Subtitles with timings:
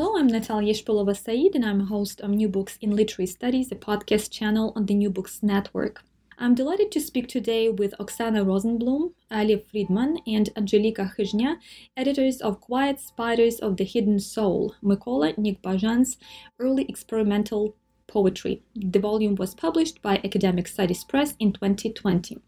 [0.00, 3.74] Hello, I'm Natalia Shpylova-Saeed, and I'm a host of New Books in Literary Studies, a
[3.74, 6.02] podcast channel on the New Books Network.
[6.38, 11.56] I'm delighted to speak today with Oksana Rosenblum, Lev Friedman, and Angelika Khizhnya,
[11.98, 16.16] editors of Quiet Spiders of the Hidden Soul, Mykola Nikbajan's
[16.58, 17.76] early experimental
[18.06, 18.62] poetry.
[18.74, 22.38] The volume was published by Academic Studies Press in 2020.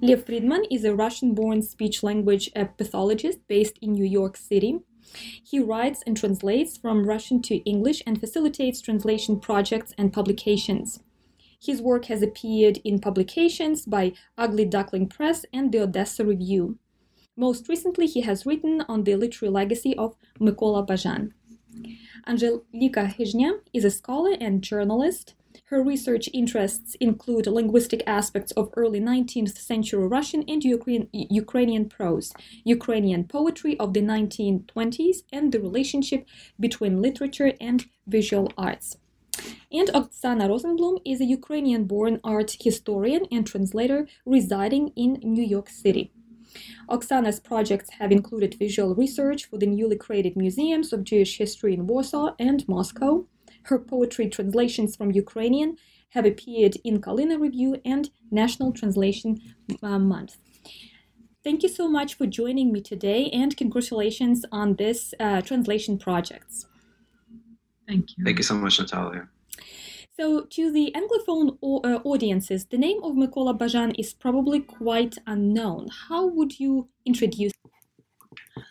[0.00, 4.82] Lev Friedman is a Russian born speech language pathologist based in New York City.
[5.42, 11.00] He writes and translates from Russian to English and facilitates translation projects and publications.
[11.60, 16.78] His work has appeared in publications by Ugly Duckling Press and the Odessa Review.
[17.36, 21.32] Most recently, he has written on the literary legacy of Mykola Bajan.
[22.26, 25.34] Angelika Khizhnya is a scholar and journalist.
[25.64, 32.32] Her research interests include linguistic aspects of early 19th century Russian and Ukraine, Ukrainian prose,
[32.64, 36.26] Ukrainian poetry of the 1920s, and the relationship
[36.60, 38.96] between literature and visual arts.
[39.70, 45.68] And Oksana Rosenblum is a Ukrainian born art historian and translator residing in New York
[45.68, 46.12] City.
[46.88, 51.86] Oksana's projects have included visual research for the newly created museums of Jewish history in
[51.86, 53.26] Warsaw and Moscow,
[53.68, 55.76] her poetry translations from Ukrainian
[56.10, 59.40] have appeared in Kalina Review and National Translation
[59.82, 60.36] uh, Month.
[61.44, 66.66] Thank you so much for joining me today and congratulations on this uh, translation projects.
[67.86, 68.24] Thank you.
[68.24, 69.28] Thank you so much, Natalia.
[70.18, 75.18] So, to the Anglophone o- uh, audiences, the name of Mykola Bajan is probably quite
[75.26, 75.88] unknown.
[76.08, 77.52] How would you introduce?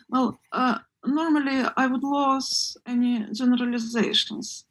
[0.09, 4.66] Well, uh, normally I would lose any generalizations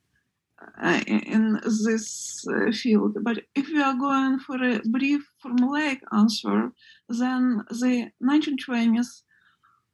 [1.06, 3.16] in this uh, field.
[3.22, 6.72] But if we are going for a brief formulaic answer,
[7.08, 9.22] then the 1920s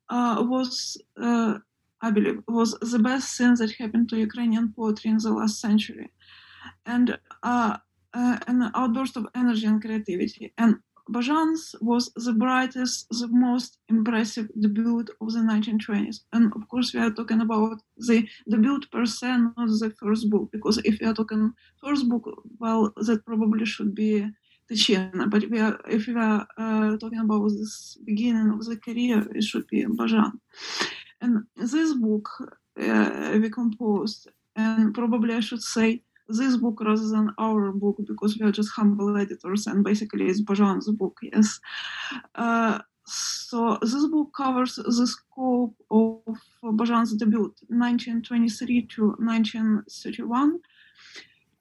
[0.08, 1.58] uh, was, uh,
[2.00, 6.10] I believe, was the best thing that happened to Ukrainian poetry in the last century,
[6.86, 7.18] and
[8.12, 10.52] an outburst of energy and creativity.
[10.58, 10.76] And
[11.10, 16.20] Bajan's was the brightest, the most impressive debut of the 1920s.
[16.32, 20.50] And of course, we are talking about the debut per se, not the first book,
[20.52, 22.24] because if we are talking first book,
[22.58, 24.26] well, that probably should be
[24.70, 25.28] Tychina.
[25.28, 29.44] But we are, if we are uh, talking about this beginning of the career, it
[29.44, 30.32] should be Bajan.
[31.20, 32.28] And this book
[32.80, 36.02] uh, we composed, and probably I should say
[36.36, 40.42] this book rather than our book because we are just humble editors and basically it's
[40.42, 41.60] Bajan's book, yes.
[42.34, 46.22] Uh, so this book covers the scope of
[46.62, 50.60] Bajan's debut, 1923 to 1931,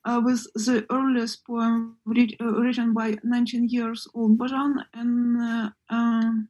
[0.05, 6.49] uh, with the earliest poem uh, written by 19 years old Bajan and um,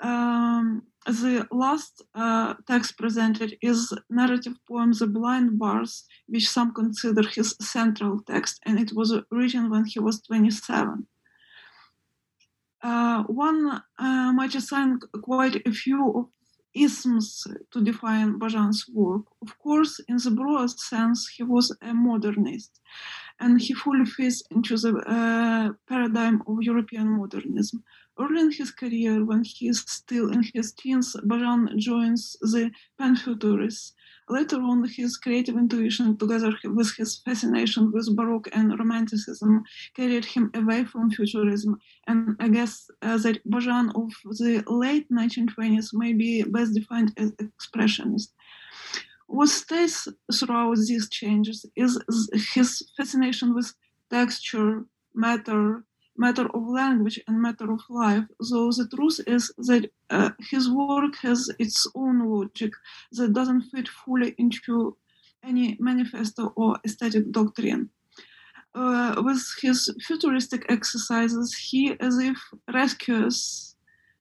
[0.00, 5.88] um, the last uh, text presented is narrative poem The Blind Bard,
[6.26, 11.06] which some consider his central text, and it was written when he was 27.
[12.82, 16.30] Uh, one uh, might assign quite a few
[16.74, 19.22] isms to define Bajan's work.
[19.42, 22.80] Of course, in the broad sense, he was a modernist,
[23.40, 27.82] and he fully fits into the uh, paradigm of European modernism.
[28.18, 33.92] Early in his career, when he is still in his teens, Bajan joins the Panfuturists.
[34.28, 40.50] Later on, his creative intuition, together with his fascination with Baroque and Romanticism, carried him
[40.54, 41.76] away from Futurism.
[42.06, 47.32] And I guess uh, that Bajan of the late 1920s may be best defined as
[47.32, 48.28] expressionist.
[49.36, 49.96] What stays
[50.32, 51.92] throughout these changes is
[52.54, 53.74] his fascination with
[54.08, 55.84] texture, matter,
[56.16, 58.26] matter of language and matter of life.
[58.42, 62.72] So the truth is that uh, his work has its own logic
[63.16, 64.96] that doesn't fit fully into
[65.42, 67.90] any manifesto or aesthetic doctrine.
[68.72, 72.38] Uh, with his futuristic exercises, he as if
[72.72, 73.74] rescues,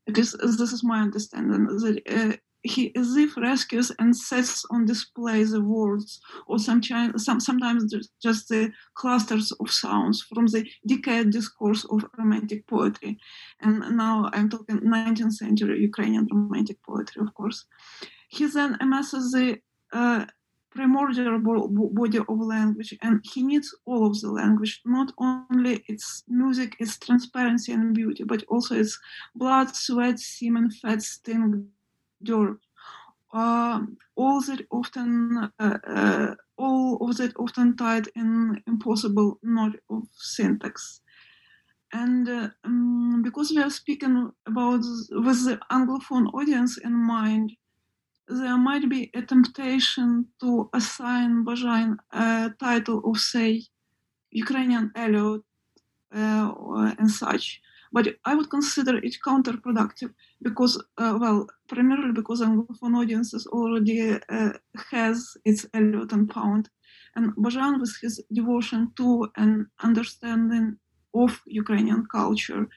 [0.08, 5.62] this is my understanding, that uh, he as if rescues and sets on display the
[5.62, 6.82] words, or some,
[7.18, 13.18] some sometimes just the clusters of sounds from the decayed discourse of romantic poetry.
[13.60, 17.66] And now I'm talking 19th century Ukrainian romantic poetry, of course.
[18.30, 19.60] He then amasses the
[19.92, 20.26] uh,
[20.72, 26.76] primordial body of language and he needs all of the language not only its music
[26.80, 28.98] its transparency and beauty but also its
[29.36, 31.68] blood sweat semen fat sting
[32.24, 32.58] dirt
[33.34, 33.80] uh,
[34.16, 41.02] all that often uh, uh, all of that often tied in impossible knot of syntax
[41.92, 44.82] and uh, um, because we are speaking about
[45.12, 47.52] with the anglophone audience in mind
[48.28, 53.64] there might be a temptation to assign Bazhan a title of, say,
[54.32, 55.42] Ukrainian Eliot
[56.16, 56.54] uh,
[56.98, 57.62] and such.
[57.96, 60.12] But I would consider it counterproductive
[60.42, 64.54] because, uh, well, primarily because Anglophone audiences already uh,
[64.92, 66.70] has its Eliot and Pound.
[67.16, 70.78] And Bazhan, with his devotion to and understanding
[71.14, 72.68] of Ukrainian culture,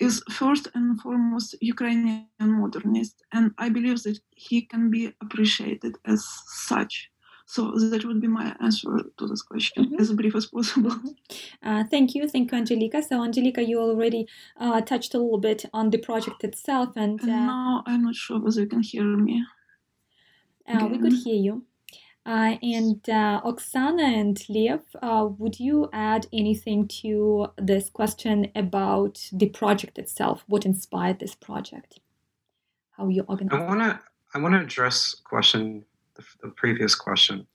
[0.00, 6.24] is first and foremost Ukrainian modernist, and I believe that he can be appreciated as
[6.46, 7.10] such.
[7.50, 10.00] So that would be my answer to this question, mm-hmm.
[10.00, 10.92] as brief as possible.
[10.92, 11.68] Mm-hmm.
[11.68, 13.02] Uh, thank you, thank you, Angelica.
[13.02, 14.28] So, Angelica, you already
[14.60, 18.14] uh, touched a little bit on the project itself, and, uh, and now I'm not
[18.14, 19.44] sure whether you can hear me.
[20.68, 21.64] Uh, we could hear you.
[22.24, 29.28] Uh, and uh, Oksana and Lev, uh, would you add anything to this question about
[29.32, 30.44] the project itself?
[30.46, 31.98] What inspired this project?
[32.92, 33.60] How you organize?
[33.60, 33.98] I want to
[34.34, 35.84] I want to address question
[36.20, 37.46] the, the previous question,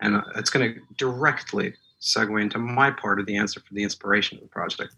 [0.00, 3.82] and uh, it's going to directly segue into my part of the answer for the
[3.82, 4.94] inspiration of the project.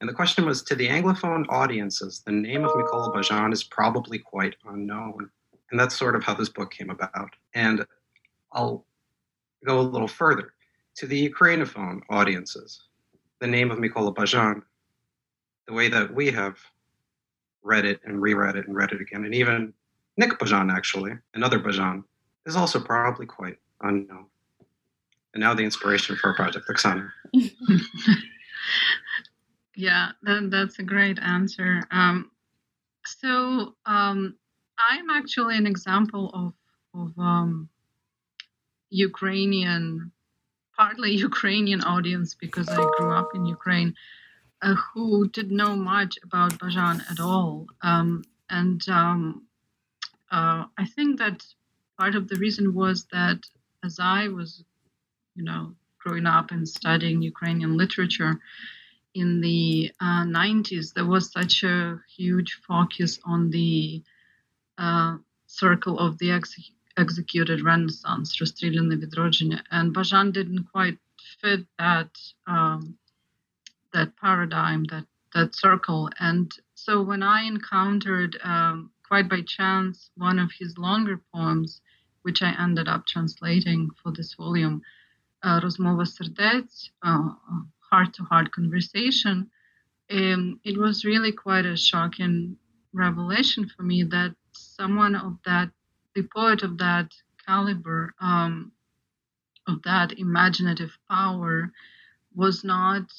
[0.00, 4.18] And the question was to the Anglophone audiences, the name of Mykola Bazhan is probably
[4.18, 5.30] quite unknown.
[5.70, 7.30] And that's sort of how this book came about.
[7.54, 7.84] And
[8.52, 8.84] I'll
[9.64, 10.54] go a little further
[10.96, 12.82] to the Ukrainophone audiences.
[13.40, 14.62] The name of Mykola Bazhan,
[15.66, 16.56] the way that we have
[17.62, 19.74] read it and reread it and read it again, and even
[20.16, 22.02] Nick Bazhan, actually, another Bazhan,
[22.48, 24.26] is also probably quite unknown.
[25.34, 27.10] And now the inspiration for our project, Oksana.
[29.76, 31.82] yeah, that, that's a great answer.
[31.90, 32.30] Um,
[33.04, 34.34] so um,
[34.78, 37.68] I'm actually an example of, of um,
[38.88, 40.10] Ukrainian,
[40.76, 43.94] partly Ukrainian audience because I grew up in Ukraine,
[44.62, 47.66] uh, who didn't know much about Bajan at all.
[47.82, 49.46] Um, and um,
[50.30, 51.44] uh, I think that
[51.99, 53.39] part of the reason was that
[53.83, 54.63] as I was,
[55.35, 58.39] you know, growing up and studying Ukrainian literature
[59.13, 64.03] in the uh, 90s, there was such a huge focus on the
[64.77, 70.97] uh, circle of the ex- executed Renaissance, Розстріляне відродження, and Bazhan didn't quite
[71.41, 72.11] fit that
[72.47, 72.97] um,
[73.93, 76.09] that paradigm, that that circle.
[76.19, 81.81] And so when I encountered, um, quite by chance, one of his longer poems,
[82.28, 84.82] which I ended up translating for this volume,
[85.42, 87.30] uh, Rozmova Serdets, uh,
[87.90, 89.50] Heart to Heart Conversation,
[90.10, 92.58] um, it was really quite a shocking
[92.92, 95.70] revelation for me that someone of that,
[96.14, 97.14] the poet of that
[97.46, 98.72] caliber, um,
[99.66, 101.72] of that imaginative power,
[102.34, 103.10] was not,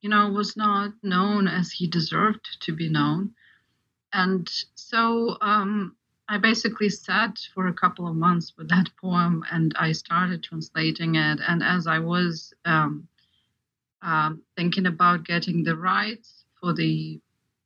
[0.00, 3.34] you know, was not known as he deserved to be known.
[4.14, 5.95] And so um,
[6.28, 11.14] I basically sat for a couple of months with that poem and I started translating
[11.14, 11.38] it.
[11.46, 13.06] And as I was um,
[14.02, 17.20] um, thinking about getting the rights for the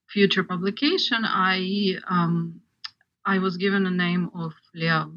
[0.08, 2.60] future publication, I um,
[3.24, 5.12] I was given a name of Lev,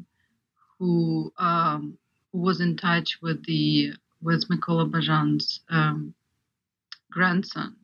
[0.78, 1.98] who um,
[2.32, 6.14] who was in touch with the with Mykola Bazhan's um,
[7.10, 7.76] grandson,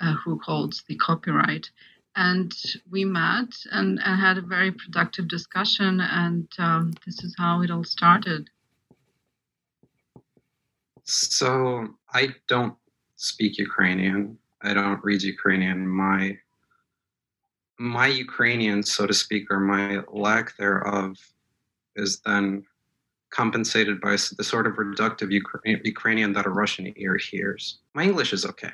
[0.00, 1.70] uh, who holds the copyright.
[2.16, 2.52] And
[2.90, 7.70] we met and, and had a very productive discussion, and um, this is how it
[7.70, 8.48] all started.
[11.04, 12.74] So I don't
[13.16, 14.38] speak Ukrainian.
[14.62, 15.86] I don't read Ukrainian.
[15.86, 16.38] My
[17.78, 21.18] my Ukrainian, so to speak, or my lack thereof,
[21.96, 22.64] is then
[23.30, 27.80] compensated by the sort of reductive Ukra- Ukrainian that a Russian ear hears.
[27.94, 28.72] My English is okay.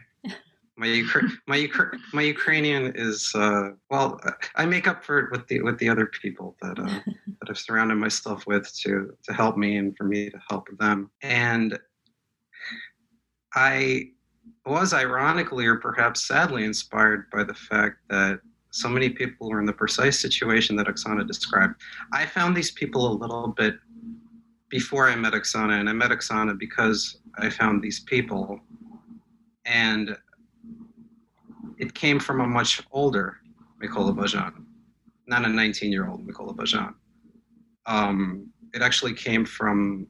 [0.81, 4.19] My Ukra- my Ukra- my Ukrainian is uh, well.
[4.57, 6.85] I make up for it with the with the other people that uh,
[7.39, 11.11] that I've surrounded myself with to to help me and for me to help them.
[11.21, 11.79] And
[13.55, 14.13] I
[14.65, 19.67] was ironically or perhaps sadly inspired by the fact that so many people were in
[19.67, 21.75] the precise situation that Oksana described.
[22.15, 23.75] I found these people a little bit
[24.71, 28.61] before I met Oksana, and I met Oksana because I found these people,
[29.67, 30.17] and
[31.81, 33.39] it came from a much older
[33.83, 34.67] Mykola Bajan,
[35.27, 36.95] not a 19 year old Mykola Bajan.
[37.87, 40.07] Um, it actually came from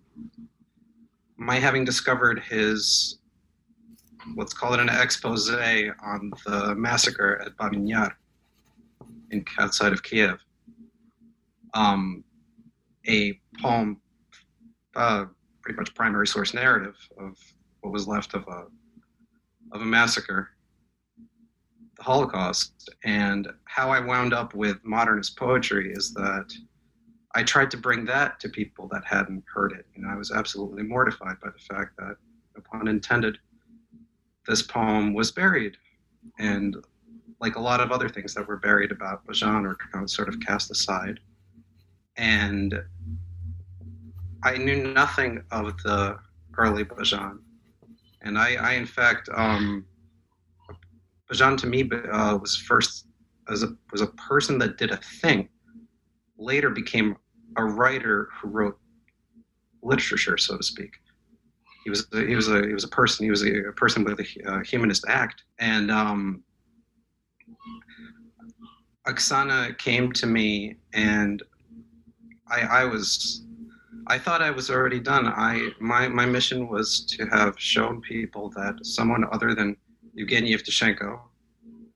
[1.36, 3.20] my having discovered his,
[4.36, 8.16] let's call it an expose on the massacre at Babyn Yar
[9.60, 10.44] outside of Kiev.
[11.72, 12.24] Um,
[13.06, 14.00] a poem,
[14.96, 15.26] uh,
[15.62, 17.38] pretty much primary source narrative of
[17.80, 18.66] what was left of a
[19.72, 20.50] of a massacre,
[22.00, 26.52] Holocaust, and how I wound up with modernist poetry is that
[27.34, 29.86] I tried to bring that to people that hadn't heard it.
[29.96, 32.16] Know, I was absolutely mortified by the fact that,
[32.56, 33.38] upon intended,
[34.48, 35.76] this poem was buried,
[36.38, 36.76] and
[37.40, 40.28] like a lot of other things that were buried about Bajan or kind of sort
[40.28, 41.20] of cast aside.
[42.16, 42.74] And
[44.42, 46.18] I knew nothing of the
[46.56, 47.38] early Bajan.
[48.22, 49.86] And I, I in fact, um,
[51.30, 53.06] Bajan to me uh, was first
[53.48, 55.48] as a, was a person that did a thing.
[56.38, 57.16] Later became
[57.56, 58.78] a writer who wrote
[59.82, 60.92] literature, so to speak.
[61.84, 63.24] He was he was a he was a person.
[63.24, 66.42] He was a, a person with a, humanist act, and um,
[69.06, 71.42] Oksana came to me and
[72.48, 73.44] I, I was
[74.06, 75.26] I thought I was already done.
[75.26, 79.76] I my my mission was to have shown people that someone other than
[80.20, 81.20] Evgeny Yevtushenko,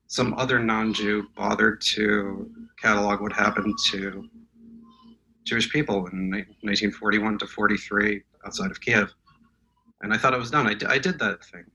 [0.07, 2.49] some other non-Jew, bothered to
[2.81, 4.27] catalog what happened to
[5.43, 9.13] Jewish people in 1941 to 43 outside of Kiev,
[10.01, 10.67] and I thought I was done.
[10.67, 11.65] I, I did that thing,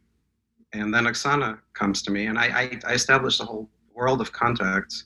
[0.73, 4.33] and then Oksana comes to me, and I, I, I established a whole world of
[4.33, 5.05] contacts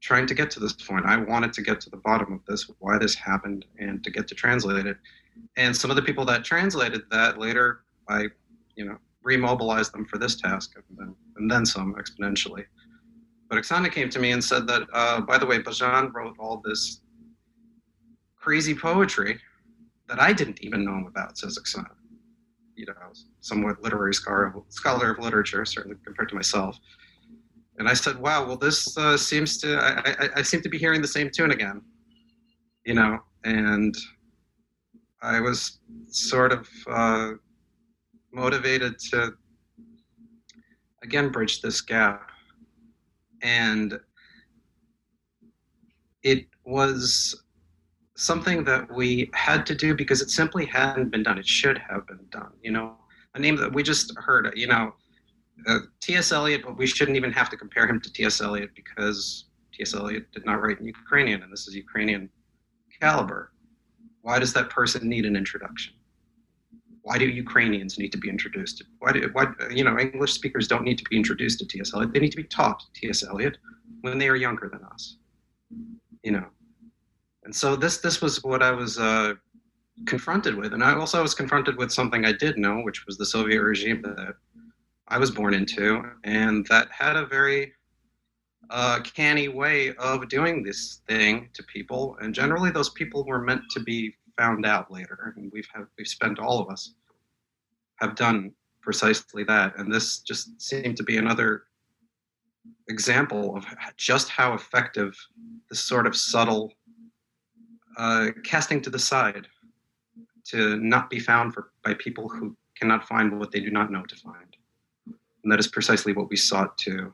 [0.00, 1.06] trying to get to this point.
[1.06, 4.26] I wanted to get to the bottom of this, why this happened, and to get
[4.28, 4.96] to translate it.
[5.56, 8.26] And some of the people that translated that later, I,
[8.74, 12.64] you know, remobilized them for this task, and then, and then some exponentially.
[13.48, 16.62] But Oksana came to me and said that, uh, by the way, Bajan wrote all
[16.64, 17.00] this
[18.36, 19.38] crazy poetry
[20.08, 21.94] that I didn't even know about, says Oksana.
[22.74, 22.94] You know,
[23.40, 26.78] somewhat literary scholar, scholar of literature, certainly compared to myself.
[27.78, 30.78] And I said, wow, well, this uh, seems to, I, I, I, seem to be
[30.78, 31.82] hearing the same tune again,
[32.84, 33.94] you know, and
[35.22, 37.32] I was sort of uh,
[38.32, 39.32] motivated to,
[41.02, 42.30] again, bridge this gap.
[43.42, 43.98] And
[46.22, 47.42] it was
[48.16, 51.38] something that we had to do because it simply hadn't been done.
[51.38, 52.96] It should have been done, you know,
[53.34, 54.94] a name that we just heard, you know,
[55.66, 56.32] uh, T.S.
[56.32, 58.40] Eliot, but we shouldn't even have to compare him to T.S.
[58.40, 59.94] Eliot because T.S.
[59.94, 62.28] Eliot did not write in Ukrainian, and this is Ukrainian
[63.00, 63.52] caliber.
[64.22, 65.94] Why does that person need an introduction?
[67.02, 68.82] Why do Ukrainians need to be introduced?
[69.00, 71.92] Why do why, you know English speakers don't need to be introduced to T.S.
[71.94, 72.12] Eliot?
[72.12, 73.24] They need to be taught T.S.
[73.24, 73.58] Eliot
[74.02, 75.16] when they are younger than us.
[76.22, 76.46] You know,
[77.44, 79.34] and so this this was what I was uh,
[80.06, 83.26] confronted with, and I also was confronted with something I did know, which was the
[83.26, 84.34] Soviet regime that
[85.08, 87.72] I was born into, and that had a very
[88.70, 92.16] uh, canny way of doing this thing to people.
[92.20, 96.08] And generally, those people were meant to be found out later, and we've have, we've
[96.08, 96.94] spent all of us
[98.00, 99.76] have done precisely that.
[99.78, 101.64] And this just seemed to be another
[102.88, 103.64] example of
[103.96, 105.16] just how effective
[105.68, 106.72] this sort of subtle
[107.96, 109.46] uh, casting to the side
[110.44, 114.02] to not be found for, by people who cannot find what they do not know
[114.04, 114.56] to find
[115.42, 117.12] and that is precisely what we sought to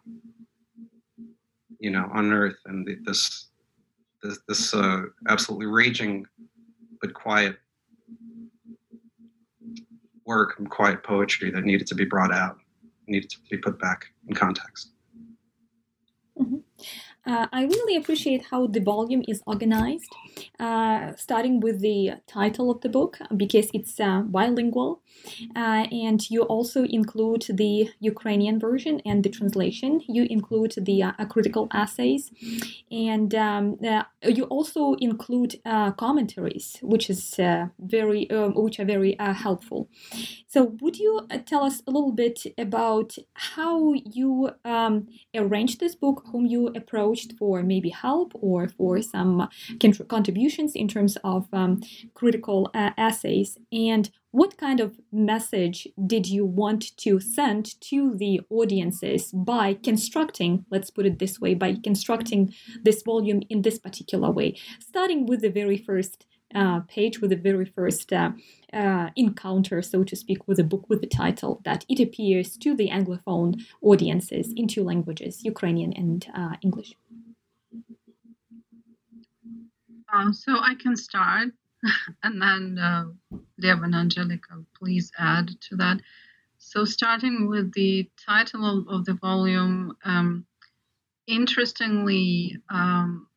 [1.79, 3.49] you know unearth and the, this
[4.23, 6.27] this, this uh, absolutely raging
[7.01, 7.57] but quiet
[10.25, 12.59] work and quiet poetry that needed to be brought out
[13.07, 14.91] needed to be put back in context
[16.39, 16.59] mm-hmm.
[17.29, 20.11] Uh, I really appreciate how the volume is organized,
[20.59, 25.03] uh, starting with the title of the book because it's uh, bilingual,
[25.55, 30.01] uh, and you also include the Ukrainian version and the translation.
[30.09, 32.31] You include the uh, critical essays,
[32.91, 35.57] and um, uh, you also include
[35.99, 37.35] commentaries, which is
[37.79, 39.91] very, which are very helpful.
[40.47, 46.47] So, would you tell us a little bit about how you um, this book, whom
[46.47, 47.18] you approached?
[47.19, 49.49] Approached for maybe help or for some
[50.09, 51.81] contributions in terms of um,
[52.15, 53.59] critical uh, essays.
[53.73, 60.65] And what kind of message did you want to send to the audiences by constructing,
[60.71, 64.55] let's put it this way, by constructing this volume in this particular way?
[64.81, 68.33] Starting with the very first uh, page with the very first uh,
[68.73, 72.75] uh, encounter, so to speak, with a book with the title that it appears to
[72.75, 76.95] the Anglophone audiences in two languages, Ukrainian and uh, English.
[80.13, 81.49] Uh, so I can start,
[82.23, 83.05] and then uh,
[83.59, 86.01] Lev and Angelica, please add to that.
[86.59, 90.45] So, starting with the title of, of the volume, um,
[91.27, 93.29] interestingly, um,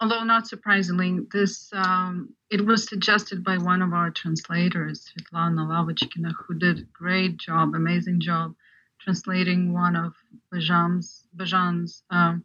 [0.00, 6.32] although not surprisingly, this um, it was suggested by one of our translators, Svetlana Lavochkina,
[6.46, 8.54] who did a great job, amazing job,
[9.00, 10.14] translating one of
[10.52, 12.44] Bajan's, Bajan's um,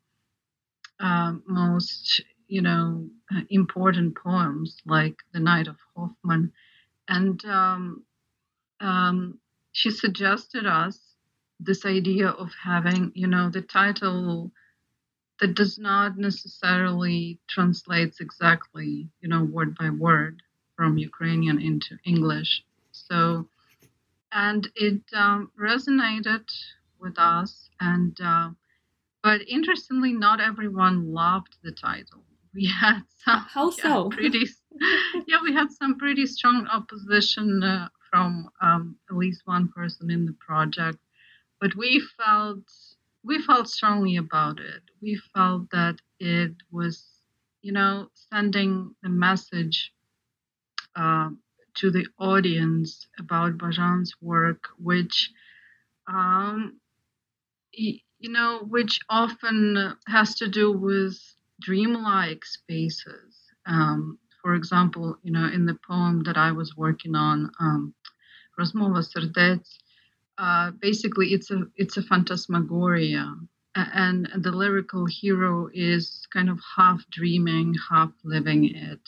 [1.00, 3.08] uh, most, you know,
[3.50, 6.52] important poems, like The Night of Hoffman,
[7.08, 8.04] and um,
[8.82, 9.40] um,
[9.72, 11.00] she suggested us
[11.60, 14.52] this idea of having, you know, the title
[15.40, 20.42] that does not necessarily translates exactly, you know, word by word
[20.76, 22.64] from Ukrainian into English.
[22.92, 23.48] So,
[24.32, 26.46] and it um, resonated
[27.00, 27.70] with us.
[27.80, 28.50] And, uh,
[29.24, 32.24] but interestingly, not everyone loved the title.
[32.60, 33.46] We had some.
[33.54, 34.12] How so?
[34.12, 34.46] Yeah, pretty,
[35.28, 40.26] yeah, we had some pretty strong opposition uh, from um, at least one person in
[40.26, 40.98] the project.
[41.62, 42.64] But we felt
[43.24, 44.84] we felt strongly about it.
[45.02, 47.08] We felt that it was,
[47.62, 49.94] you know, sending a message
[50.98, 51.30] uh,
[51.76, 55.32] to the audience about Bajan's work, which,
[56.08, 56.82] um,
[57.72, 61.18] you know, which often has to do with
[61.60, 63.36] dreamlike spaces.
[63.66, 67.94] Um, for example, you know, in the poem that I was working on, um,
[68.60, 69.04] Rozmova
[70.38, 73.36] uh, basically it's a it's a phantasmagoria.
[73.76, 79.00] And the lyrical hero is kind of half dreaming half living it.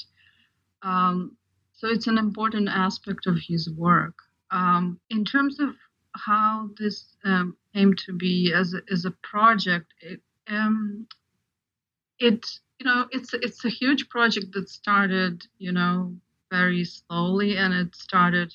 [0.83, 1.35] Um,
[1.73, 4.13] so it's an important aspect of his work.
[4.51, 5.69] Um, in terms of
[6.15, 11.07] how this um, came to be as a, as a project it, um,
[12.21, 12.45] it
[12.79, 16.13] you know it's it's a huge project that started you know
[16.49, 18.53] very slowly and it started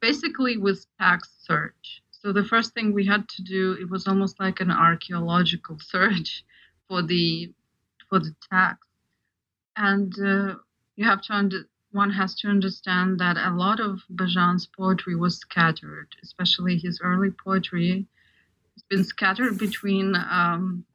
[0.00, 4.40] basically with text search so the first thing we had to do, it was almost
[4.40, 6.42] like an archaeological search
[6.88, 7.52] for the
[8.08, 8.88] for the text,
[9.76, 10.54] and uh,
[10.96, 15.36] you have to under, one has to understand that a lot of Bajan's poetry was
[15.36, 18.06] scattered, especially his early poetry.
[18.74, 20.86] It's been scattered between um,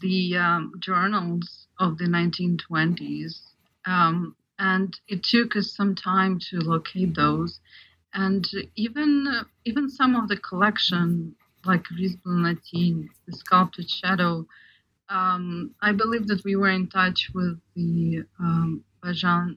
[0.00, 3.40] the um, journals of the 1920s,
[3.86, 7.60] um, and it took us some time to locate those
[8.14, 14.46] and even uh, even some of the collection like Risbl Latin, the sculpted shadow,
[15.08, 19.56] um, I believe that we were in touch with the um, Bajan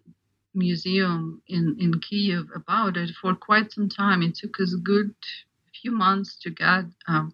[0.53, 4.21] Museum in, in Kiev about it for quite some time.
[4.21, 5.15] It took us a good
[5.81, 7.33] few months to get um,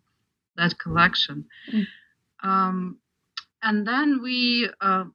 [0.55, 1.45] that collection.
[1.71, 1.85] Mm.
[2.43, 2.99] Um,
[3.63, 5.05] and then we uh,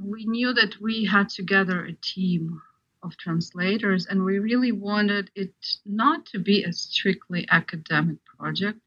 [0.00, 2.60] we knew that we had to gather a team
[3.02, 8.80] of translators, and we really wanted it not to be a strictly academic project,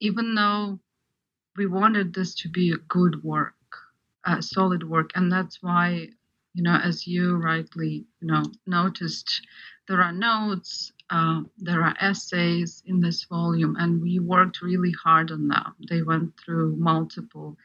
[0.00, 0.78] even though
[1.56, 3.54] we wanted this to be a good work,
[4.26, 6.08] a solid work, and that's why,
[6.54, 9.40] you know, as you rightly, you know, noticed,
[9.88, 15.30] there are notes, uh, there are essays in this volume, and we worked really hard
[15.30, 15.74] on them.
[15.88, 17.58] They went through multiple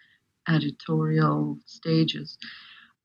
[0.49, 2.37] editorial stages.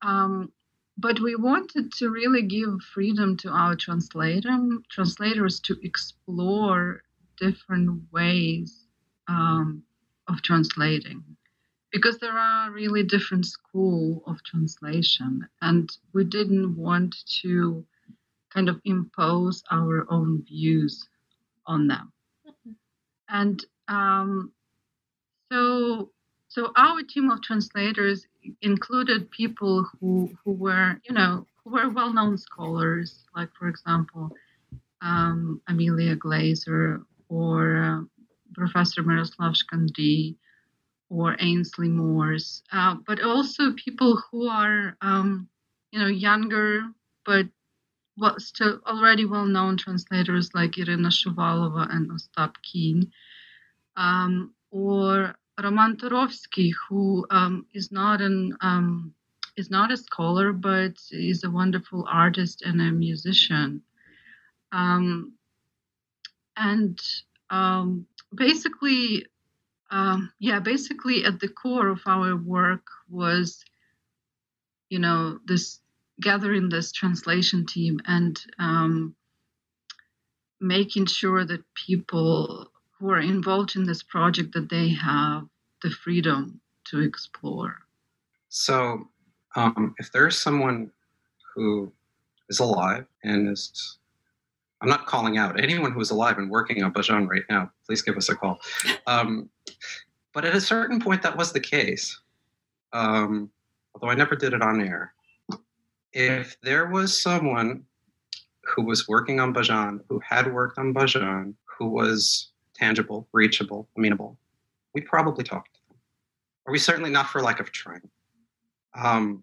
[0.02, 0.50] Um,
[0.98, 4.58] but we wanted to really give freedom to our translator,
[4.90, 7.02] translators to explore
[7.38, 8.86] different ways
[9.28, 9.84] um,
[10.28, 11.24] of translating
[11.92, 17.84] because there are really different school of translation and we didn't want to
[18.52, 21.08] kind of impose our own views
[21.66, 22.12] on them
[22.46, 22.72] mm-hmm.
[23.28, 24.52] and um,
[25.50, 26.10] so
[26.48, 28.26] so our team of translators
[28.60, 34.30] included people who who were you know who were well-known scholars, like for example
[35.00, 38.00] um, Amelia Glaser or uh,
[38.54, 40.36] Professor Miroslav Shkandrij
[41.08, 45.48] or Ainsley Morse, uh, but also people who are um,
[45.90, 46.82] you know younger
[47.24, 47.46] but
[48.16, 53.10] well, still already well-known translators like Irina Shuvalova and Ostap Kin,
[53.96, 59.14] um, or Roman Turovsky, who um, is not an um,
[59.56, 63.82] is not a scholar, but is a wonderful artist and a musician.
[64.72, 65.34] Um,
[66.56, 66.98] and
[67.50, 69.26] um, basically,
[69.90, 73.62] um, yeah, basically at the core of our work was,
[74.88, 75.80] you know, this
[76.20, 79.14] gathering this translation team and um,
[80.60, 85.44] making sure that people who are involved in this project that they have
[85.82, 87.76] the freedom to explore.
[88.48, 89.08] So,
[89.56, 90.90] um, if there's someone
[91.54, 91.92] who
[92.48, 93.98] is alive and is
[94.82, 97.70] I'm not calling out anyone who is alive and working on Bajan right now.
[97.86, 98.58] Please give us a call.
[99.06, 99.48] Um,
[100.34, 102.18] but at a certain point, that was the case.
[102.92, 103.50] Um,
[103.94, 105.14] although I never did it on air.
[106.12, 107.84] If there was someone
[108.64, 114.38] who was working on Bajan, who had worked on Bajan, who was tangible, reachable, amenable,
[114.94, 115.98] we'd probably talked to them.
[116.66, 118.08] Or we certainly not for lack of trying.
[118.94, 119.42] Um,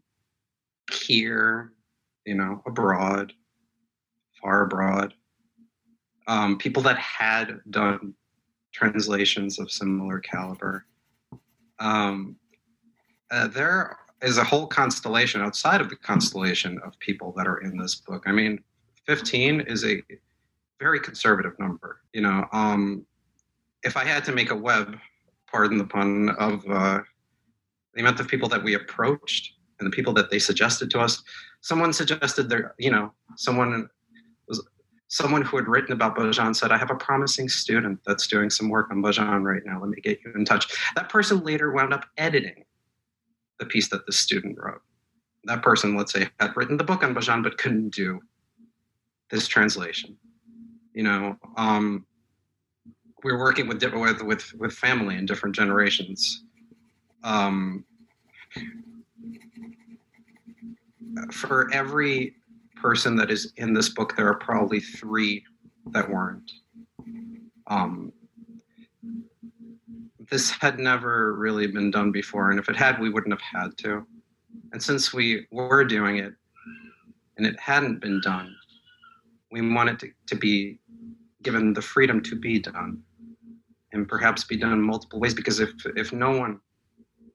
[0.91, 1.73] here,
[2.25, 3.33] you know, abroad,
[4.41, 5.13] far abroad,
[6.27, 8.13] um, people that had done
[8.71, 10.85] translations of similar caliber.
[11.79, 12.35] Um,
[13.31, 17.77] uh, there is a whole constellation outside of the constellation of people that are in
[17.77, 18.23] this book.
[18.25, 18.59] I mean,
[19.05, 20.01] 15 is a
[20.79, 22.01] very conservative number.
[22.13, 23.05] You know, um,
[23.83, 24.97] if I had to make a web,
[25.49, 26.99] pardon the pun, of uh,
[27.93, 31.23] the amount of people that we approached and the people that they suggested to us,
[31.61, 33.89] someone suggested there, you know, someone
[34.47, 34.65] was
[35.07, 38.69] someone who had written about Bojan said, I have a promising student that's doing some
[38.69, 39.79] work on Bojan right now.
[39.79, 40.71] Let me get you in touch.
[40.95, 42.63] That person later wound up editing
[43.59, 44.81] the piece that the student wrote.
[45.45, 48.19] That person, let's say, had written the book on Bajan but couldn't do
[49.29, 50.17] this translation.
[50.93, 52.05] You know, um,
[53.23, 56.43] we are working with, with with with family in different generations.
[57.23, 57.85] Um,
[61.31, 62.35] for every
[62.75, 65.43] person that is in this book, there are probably three
[65.87, 66.51] that weren't.
[67.67, 68.11] Um,
[70.29, 73.77] this had never really been done before, and if it had, we wouldn't have had
[73.79, 74.05] to.
[74.71, 76.33] And since we were doing it
[77.37, 78.55] and it hadn't been done,
[79.51, 80.79] we wanted to, to be
[81.41, 83.01] given the freedom to be done
[83.93, 86.59] and perhaps be done in multiple ways because if, if no one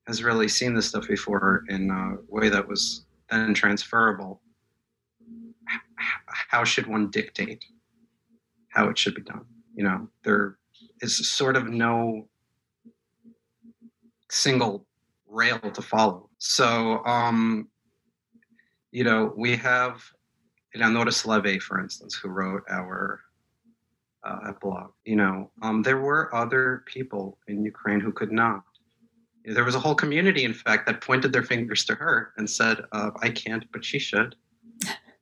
[0.06, 4.40] has really seen this stuff before in a way that was then transferable,
[6.26, 7.64] how should one dictate
[8.68, 9.44] how it should be done?
[9.74, 10.58] You know, there
[11.00, 12.28] is sort of no
[14.30, 14.86] single
[15.26, 16.28] rail to follow.
[16.38, 17.68] So, um,
[18.92, 20.02] you know, we have
[20.74, 23.20] Eleonora Solovey, for instance, who wrote our
[24.22, 24.90] uh, blog.
[25.04, 28.62] You know, um, there were other people in Ukraine who could not.
[29.44, 32.78] There was a whole community, in fact, that pointed their fingers to her and said,
[32.92, 34.36] uh, "I can't, but she should."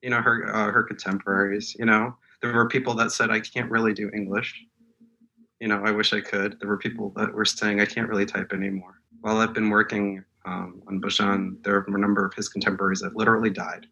[0.02, 3.70] you know her uh, her contemporaries you know there were people that said i can't
[3.70, 4.66] really do english
[5.62, 6.58] you know i wish i could.
[6.58, 9.00] There were people that were saying i can't really type anymore.
[9.20, 13.14] While i've been working um, on Bajan, there are a number of his contemporaries that
[13.14, 13.86] literally died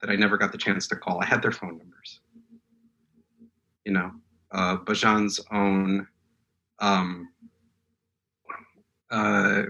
[0.00, 1.22] that i never got the chance to call.
[1.22, 2.20] I had their phone numbers.
[3.84, 4.10] You know
[4.50, 6.08] uh, Bajan's own
[6.80, 7.28] um,
[9.12, 9.62] uh,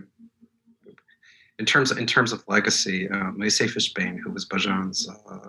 [1.58, 5.48] in terms in terms of legacy, uh, Fishbein, who was Bajan's uh,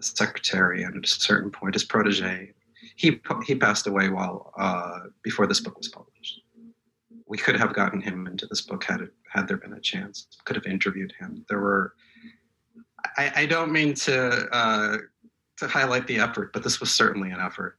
[0.00, 2.52] secretary and at a certain point his protege,
[2.96, 6.40] he he passed away while uh, before this book was published.
[7.26, 10.26] We could have gotten him into this book had it had there been a chance.
[10.44, 11.44] Could have interviewed him.
[11.48, 11.94] There were.
[13.16, 14.98] I, I don't mean to uh,
[15.58, 17.78] to highlight the effort, but this was certainly an effort.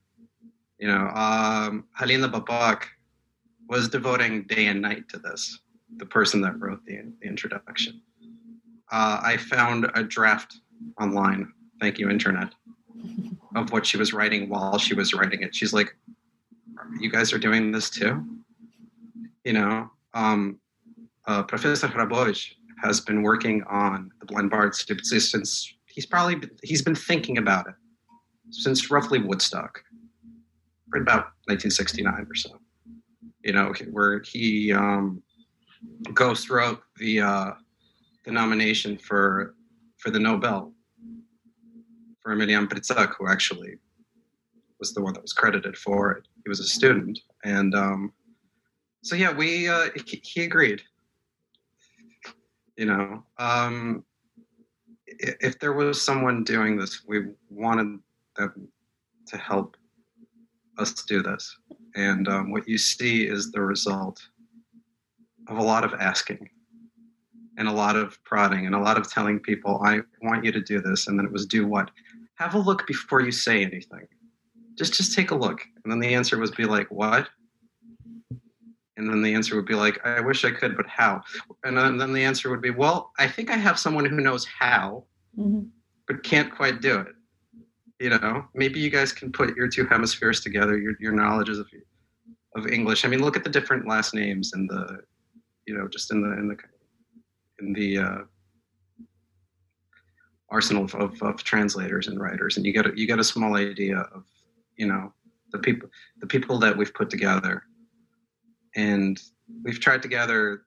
[0.79, 2.85] You know, um, Halina Babak
[3.69, 5.59] was devoting day and night to this
[5.97, 8.01] the person that wrote the, the introduction.
[8.91, 10.57] Uh, I found a draft
[10.99, 12.53] online, thank you, internet,
[13.55, 15.55] of what she was writing while she was writing it.
[15.55, 15.95] She's like,
[16.99, 18.23] You guys are doing this too?
[19.43, 20.59] You know, um,
[21.27, 26.95] uh, Professor Hrabovich has been working on the blind bard since he's probably he's been
[26.95, 27.75] thinking about it
[28.49, 29.81] since roughly Woodstock,
[30.93, 32.59] right about 1969 or so.
[33.43, 35.21] You know, where he um,
[36.13, 37.51] goes throughout the uh,
[38.25, 39.55] the nomination for
[39.97, 40.73] for the Nobel
[42.23, 43.75] for Emilian Pritsak, who actually
[44.79, 46.27] was the one that was credited for it.
[46.43, 48.13] He was a student, and um,
[49.01, 50.81] so yeah, we uh, he, he, agreed.
[52.77, 54.03] You know, um,
[55.05, 57.99] if there was someone doing this, we wanted
[58.35, 58.67] them
[59.27, 59.77] to help
[60.79, 61.55] us do this.
[61.95, 64.19] and um, what you see is the result
[65.47, 66.49] of a lot of asking
[67.57, 70.61] and a lot of prodding and a lot of telling people, I want you to
[70.61, 71.07] do this.
[71.07, 71.91] And then it was do what?
[72.35, 74.07] Have a look before you say anything.
[74.77, 75.61] Just just take a look.
[75.83, 77.29] And then the answer was be like, what?
[78.97, 81.21] And then the answer would be like, I wish I could, but how?
[81.63, 84.45] And then, then the answer would be, well, I think I have someone who knows
[84.45, 85.05] how,
[85.37, 85.63] mm-hmm.
[86.07, 87.07] but can't quite do it.
[87.99, 91.67] You know, maybe you guys can put your two hemispheres together, your, your knowledges of,
[92.55, 93.03] of English.
[93.03, 94.99] I mean, look at the different last names and the,
[95.65, 96.57] you know, just in the, in the,
[97.61, 98.17] in the uh,
[100.53, 103.55] arsenal of, of, of, translators and writers, and you get a, you get a small
[103.55, 104.23] idea of
[104.77, 105.11] you know
[105.51, 105.89] the people
[106.21, 107.63] the people that we've put together,
[108.75, 109.19] and
[109.63, 110.61] we've tried to gather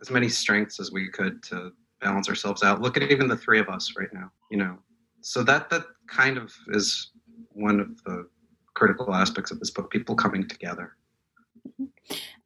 [0.00, 2.80] as many strengths as we could to balance ourselves out.
[2.80, 4.78] Look at even the three of us right now, you know.
[5.20, 7.10] So that that kind of is
[7.50, 8.26] one of the
[8.74, 10.96] critical aspects of this book: people coming together.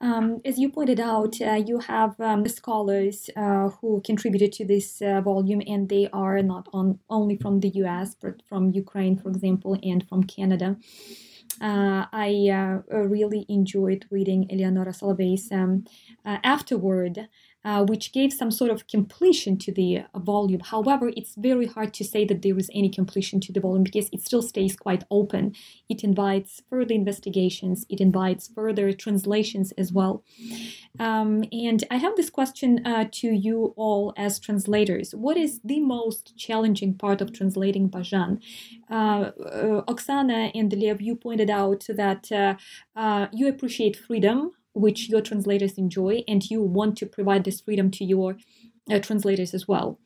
[0.01, 5.01] Um, as you pointed out, uh, you have um, scholars uh, who contributed to this
[5.01, 9.31] uh, volume, and they are not on, only from the US, but from Ukraine, for
[9.31, 10.77] example, and from Canada.
[11.61, 15.85] Uh, I uh, really enjoyed reading Eleonora Solovey's um,
[16.25, 17.29] uh, afterword
[17.67, 20.61] uh, which gave some sort of completion to the volume.
[20.61, 24.09] However, it's very hard to say that there is any completion to the volume because
[24.13, 25.53] it still stays quite open.
[25.89, 30.23] It invites further investigations, it invites further translations as well.
[31.01, 35.13] Um, and I have this question uh, to you all as translators.
[35.13, 38.41] What is the most challenging part of translating Bajan?
[38.89, 45.23] Uh, uh, Oksana and Lev, you pointed out that uh, you appreciate freedom which your
[45.23, 48.37] translators enjoy, and you want to provide this freedom to your
[48.91, 49.99] uh, translators as well.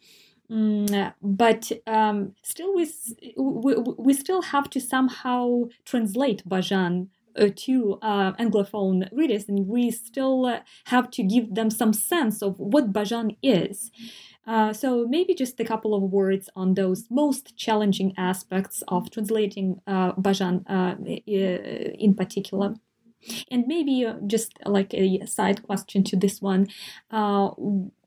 [0.50, 2.90] Mm, but um, still, we,
[3.37, 9.90] we, we still have to somehow translate Bazhan uh, to uh, Anglophone readers, and we
[9.90, 13.90] still uh, have to give them some sense of what Bazhan is.
[14.46, 19.80] Uh, so maybe just a couple of words on those most challenging aspects of translating
[19.87, 20.96] uh, Bazhan uh,
[22.06, 22.74] in particular.
[23.50, 26.68] And maybe uh, just like a side question to this one,
[27.11, 27.50] uh,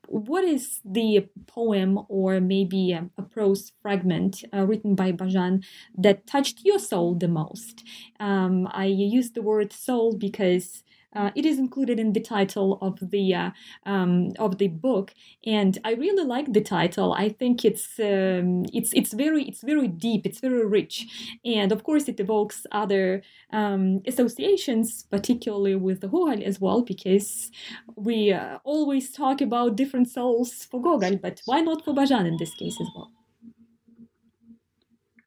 [0.07, 5.63] what is the poem or maybe a, a prose fragment uh, written by Bazhan
[5.97, 7.83] that touched your soul the most?
[8.19, 10.83] Um, I use the word soul because
[11.15, 13.51] uh, it is included in the title of the uh,
[13.85, 15.13] um, of the book,
[15.45, 17.13] and I really like the title.
[17.13, 20.25] I think it's um, it's it's very it's very deep.
[20.25, 21.07] It's very rich,
[21.45, 23.21] and of course it evokes other
[23.51, 27.51] um, associations, particularly with the Gogol as well, because
[27.95, 32.37] we uh, always talk about different souls for Gogol, but why not for Bajan in
[32.37, 33.11] this case as well?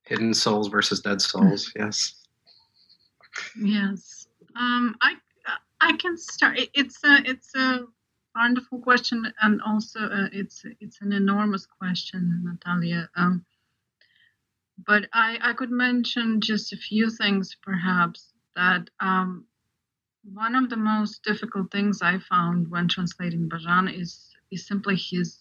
[0.04, 1.72] Hidden souls versus dead souls.
[1.76, 2.14] yes.
[3.60, 4.28] Yes.
[4.54, 5.14] Um, I
[5.80, 6.58] I can start.
[6.74, 7.86] It's a it's a
[8.34, 13.10] wonderful question, and also uh, it's it's an enormous question, Natalia.
[13.16, 13.44] Um,
[14.86, 19.46] but I I could mention just a few things, perhaps that um,
[20.24, 25.38] one of the most difficult things I found when translating Bazhan is is simply his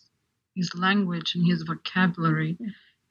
[0.56, 2.58] his language and his vocabulary.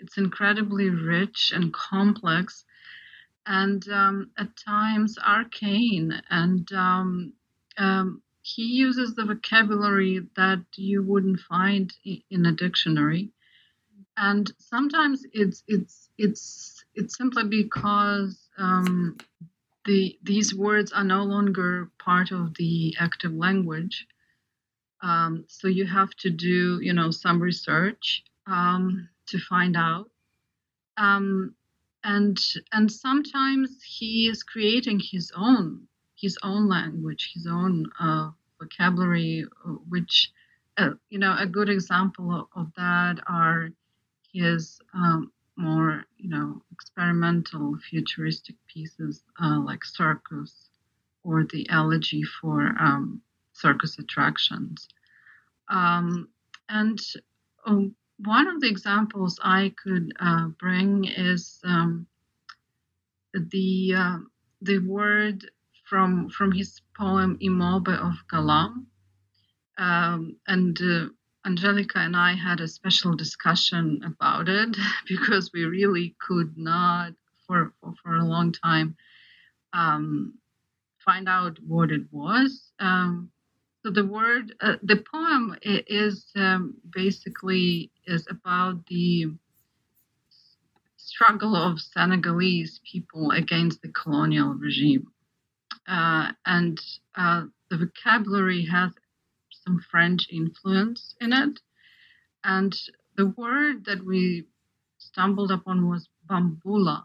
[0.01, 2.65] It's incredibly rich and complex
[3.47, 6.21] and um, at times arcane.
[6.31, 7.33] And um,
[7.79, 13.31] um, he uses the vocabulary that you wouldn't find in a dictionary.
[14.17, 19.17] And sometimes it's it's it's it's simply because um,
[19.85, 24.07] the these words are no longer part of the active language.
[25.03, 30.11] Um, so you have to do you know some research um, to find out.
[30.97, 31.55] Um,
[32.05, 32.39] and
[32.73, 39.71] and sometimes he is creating his own his own language his own uh, vocabulary uh,
[39.89, 40.31] which
[40.77, 43.71] uh, you know a good example of, that are
[44.33, 50.71] his um, more you know experimental futuristic pieces uh, like circus
[51.25, 54.89] or the elegy for um, circus attractions.
[55.69, 56.29] Um,
[56.69, 57.01] and
[57.65, 62.07] um, one of the examples I could uh, bring is um,
[63.35, 64.19] the uh,
[64.63, 65.51] the word
[65.89, 68.87] from from his poem Immobile of Galam,
[69.79, 71.09] um, and uh,
[71.47, 74.77] Angelica and I had a special discussion about it
[75.09, 77.13] because we really could not
[77.47, 78.97] for for, for a long time
[79.73, 80.39] um,
[81.05, 82.73] find out what it was.
[82.81, 83.31] Um,
[83.85, 89.27] so the word, uh, the poem is um, basically is about the
[90.99, 95.09] struggle of Senegalese people against the colonial regime.
[95.89, 96.81] uh, and
[97.17, 98.93] uh, the vocabulary has
[99.65, 101.61] some French influence in it.
[102.45, 102.77] And
[103.17, 104.47] the word that we
[104.99, 107.05] stumbled upon was bambula.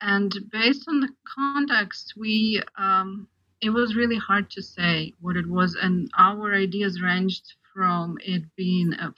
[0.00, 3.28] And based on the context, we um,
[3.64, 8.42] it was really hard to say what it was, and our ideas ranged from it
[8.56, 9.14] being a,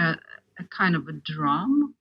[0.00, 0.16] a,
[0.60, 1.94] a kind of a drum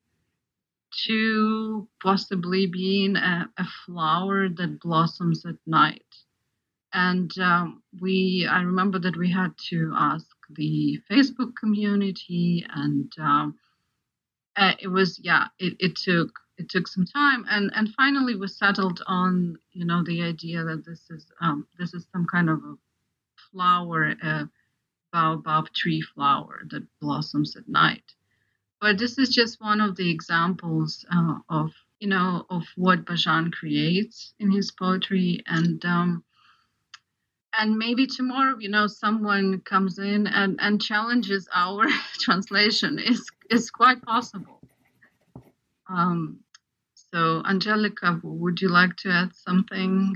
[1.08, 6.06] to possibly being a, a flower that blossoms at night.
[6.94, 13.56] And um, we, I remember that we had to ask the Facebook community, and um,
[14.56, 16.30] uh, it was, yeah, it, it took
[16.62, 20.86] it took some time, and and finally we settled on, you know, the idea that
[20.86, 22.76] this is um, this is some kind of a
[23.52, 24.50] flower, a
[25.12, 28.04] baobab tree flower that blossoms at night.
[28.80, 33.52] But this is just one of the examples uh, of you know of what Bazhan
[33.52, 36.24] creates in his poetry, and um,
[37.58, 41.88] and maybe tomorrow you know someone comes in and, and challenges our
[42.19, 44.60] translation is is quite possible.
[45.89, 46.39] Um,
[47.13, 50.15] so Angelica, would you like to add something?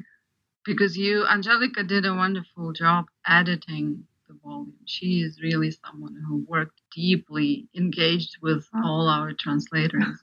[0.66, 4.74] Because you, Angelica, did a wonderful job editing the volume.
[4.86, 10.20] She is really someone who worked deeply, engaged with all our translators.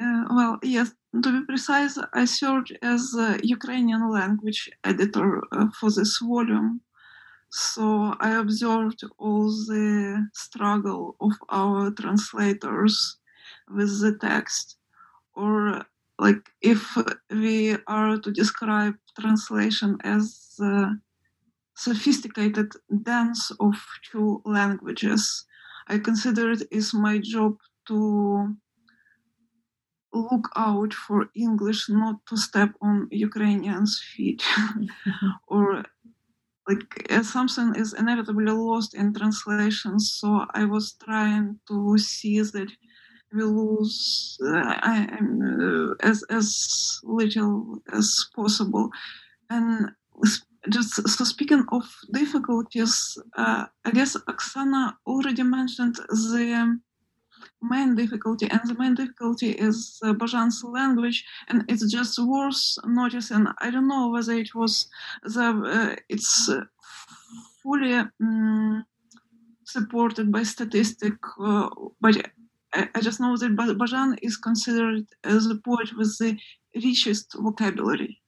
[0.00, 5.90] Uh, well, yes, to be precise, I served as a Ukrainian language editor uh, for
[5.90, 6.80] this volume.
[7.50, 13.18] So I observed all the struggle of our translators
[13.68, 14.76] with the text.
[15.36, 15.84] Or,
[16.18, 16.96] like, if
[17.30, 20.90] we are to describe translation as uh,
[21.76, 23.74] sophisticated dance of
[24.10, 25.44] two languages.
[25.88, 27.56] I consider it is my job
[27.88, 28.56] to
[30.12, 34.42] look out for English not to step on Ukrainians' feet
[35.48, 35.84] or
[36.68, 39.98] like something is inevitably lost in translation.
[39.98, 42.70] So I was trying to see that
[43.34, 48.90] we lose I, uh, as as little as possible,
[49.50, 49.90] and
[50.70, 56.78] just so speaking of difficulties, uh, I guess Oksana already mentioned the
[57.62, 63.46] main difficulty, and the main difficulty is uh, Bazhan's language, and it's just worth noticing.
[63.60, 64.88] I don't know whether it was
[65.22, 66.50] the uh, it's
[67.62, 68.84] fully um,
[69.64, 71.68] supported by statistic, uh,
[72.00, 72.16] but
[72.74, 76.36] I, just know that Bazhan is considered as a poet with the
[76.74, 78.20] richest vocabulary.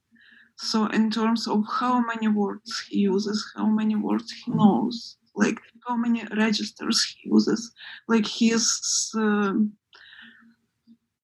[0.56, 5.59] So in terms of how many words he uses, how many words he knows, like
[5.87, 7.72] how many registers he uses,
[8.09, 9.52] like his uh,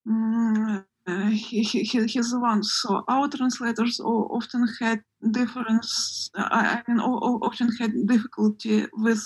[0.07, 0.85] mm,
[1.31, 2.63] he, he, he's the one.
[2.63, 6.31] So our translators often had difference.
[6.37, 9.25] I mean, often had difficulty with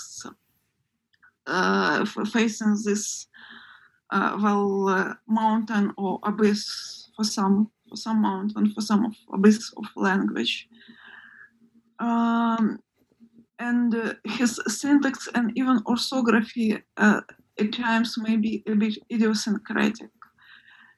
[1.45, 3.27] uh, facing this
[4.11, 9.71] uh, well uh, mountain or abyss for some for some mountain, for some of abyss
[9.77, 10.67] of language.
[11.99, 12.79] Um,
[13.59, 17.21] and uh, his syntax and even orthography uh,
[17.59, 20.11] at times may be a bit idiosyncratic.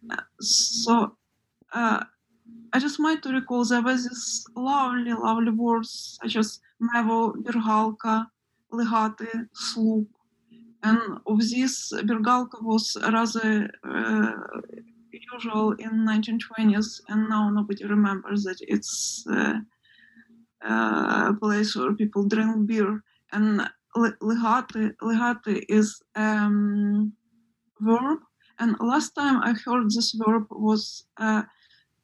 [0.10, 1.16] Uh, so
[1.74, 2.04] uh,
[2.74, 8.26] I just might to recall there was this lovely, lovely words such as mevo, birgalka,
[8.72, 10.08] legate, sloop.
[10.84, 14.32] And of this, birgalka was rather uh,
[15.12, 19.60] usual in 1920s, and now nobody remembers that it's uh,
[20.62, 23.04] a place where people drink beer.
[23.32, 27.14] And legate, legate is um,
[27.80, 28.20] verb,
[28.60, 31.44] and last time I heard this verb was uh,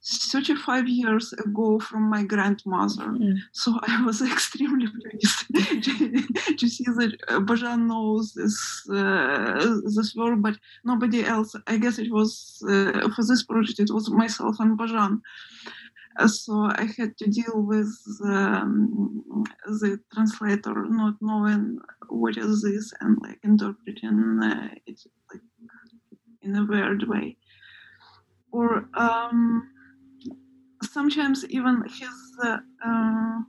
[0.05, 3.05] 35 years ago from my grandmother.
[3.05, 3.37] Mm.
[3.53, 10.43] So I was extremely pleased to, to, see that Bazhan knows this uh, this word,
[10.43, 11.55] but nobody else.
[11.67, 13.79] I guess it was uh, for this project.
[13.79, 15.21] It was myself and Bazhan.
[16.17, 17.91] Uh, so I had to deal with
[18.23, 25.41] um, the translator not knowing what is this and like interpreting uh, it like
[26.43, 27.37] in a weird way.
[28.51, 29.71] Or um,
[30.91, 33.39] sometimes even his uh, uh,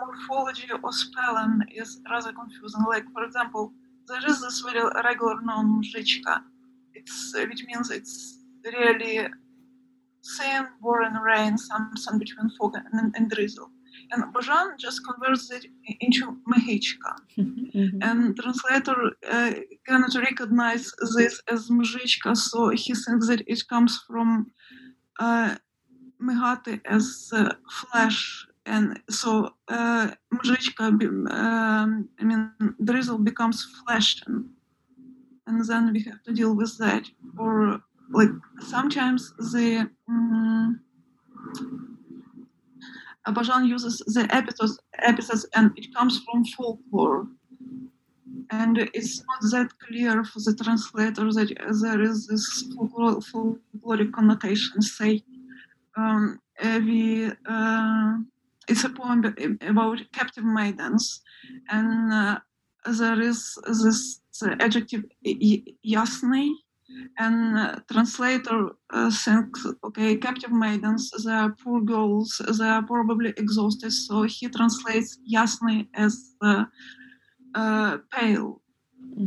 [0.00, 2.84] morphology or spelling is rather confusing.
[2.88, 3.72] Like, for example,
[4.08, 6.40] there is this very regular noun mzhichka,
[6.94, 9.28] it's, uh, which means it's really
[10.22, 13.70] sand, boring rain, something between fog and, and drizzle.
[14.12, 15.66] And Bazhan just converts it
[16.00, 17.12] into Mehichka.
[17.38, 17.98] mm-hmm.
[18.02, 18.96] And translator
[19.28, 19.52] uh,
[19.86, 24.50] cannot recognize this as Mzhichka, so he thinks that it comes from
[25.20, 25.56] uh,
[26.22, 30.10] Mehati as uh, flesh, and so uh,
[31.30, 32.52] um, I mean,
[32.84, 34.50] drizzle becomes flesh, and,
[35.46, 37.04] and, then we have to deal with that.
[37.38, 40.80] Or like sometimes the mm, um,
[43.26, 47.26] Abajan uses the epithets, epithets, and it comes from folklore.
[48.52, 55.22] And it's not that clear for the translator that there is this folkloric connotation, say
[55.96, 58.16] um, uh,
[58.68, 61.22] it's a poem about captive maidens,
[61.70, 62.38] and uh,
[62.98, 64.20] there is this
[64.60, 66.52] adjective yasny,
[67.18, 73.30] and uh, translator uh, thinks, okay, captive maidens, they are poor girls, they are probably
[73.36, 76.64] exhausted, so he translates yasny as uh,
[77.54, 78.60] uh pale,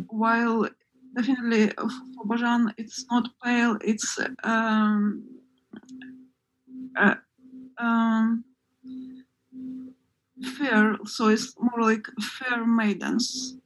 [0.08, 0.68] while
[1.16, 5.24] definitely for Bazhan it's not pale, it's um,
[6.98, 7.16] uh,
[7.78, 8.44] um,
[10.58, 13.58] fair, so it's more like fair maidens.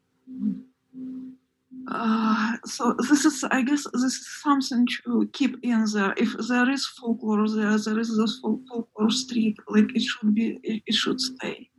[1.89, 6.13] Uh, so this is, I guess, this is something to keep in there.
[6.17, 10.83] If there is folklore there, there is this folklore street, like it should be, it,
[10.85, 11.69] it should stay.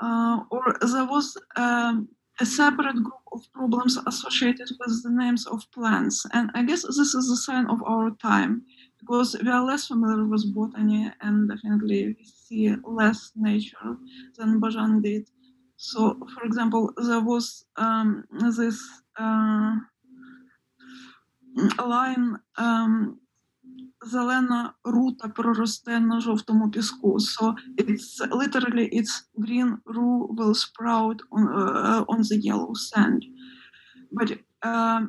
[0.00, 2.08] Uh, or there was um,
[2.40, 7.14] a separate group of problems associated with the names of plants, and I guess this
[7.14, 8.62] is a sign of our time
[9.06, 13.96] because we are less familiar with botany and definitely we see less nature
[14.36, 15.28] than Bazhan did.
[15.76, 18.24] So, for example, there was um,
[18.56, 18.82] this
[19.16, 19.76] uh,
[21.78, 23.20] line um,
[24.04, 27.18] зелена рута проросте на жовтому піску.
[27.18, 33.24] So it's literally it's green rue will sprout on, uh, on the yellow sand.
[34.12, 35.06] But uh,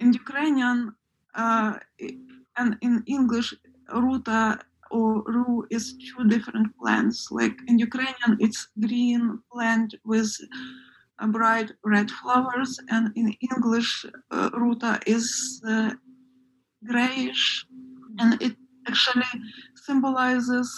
[0.00, 0.94] in Ukrainian,
[1.34, 1.72] uh,
[2.56, 3.54] and in English,
[3.92, 4.58] ruta
[4.90, 7.28] or rue is two different plants.
[7.30, 10.30] Like in Ukrainian, it's green plant with
[11.28, 15.92] bright red flowers, and in English, uh, ruta is uh,
[16.84, 17.66] grayish,
[18.18, 18.54] and it
[18.88, 19.32] actually
[19.74, 20.70] symbolizes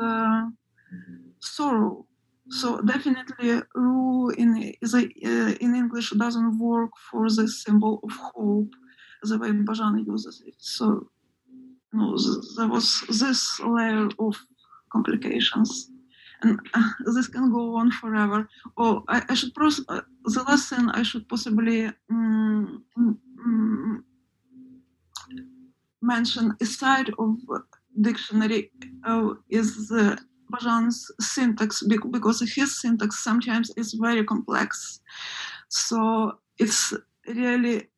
[0.00, 0.46] uh,
[1.40, 2.06] sorrow.
[2.48, 8.12] So definitely, rue in is a, uh, in English doesn't work for the symbol of
[8.34, 8.72] hope
[9.22, 10.54] the way Bazhan uses it.
[10.58, 11.10] So
[11.92, 12.16] no,
[12.56, 14.36] there was this layer of
[14.92, 15.90] complications.
[16.42, 18.48] And uh, this can go on forever.
[18.78, 24.04] Oh, I, I should pros- uh, the lesson I should possibly um, um,
[26.00, 27.36] mention aside of
[28.00, 28.70] dictionary
[29.04, 30.16] uh, is uh,
[30.50, 35.00] Bazhan's syntax because his syntax sometimes is very complex.
[35.68, 36.94] So it's
[37.26, 37.88] really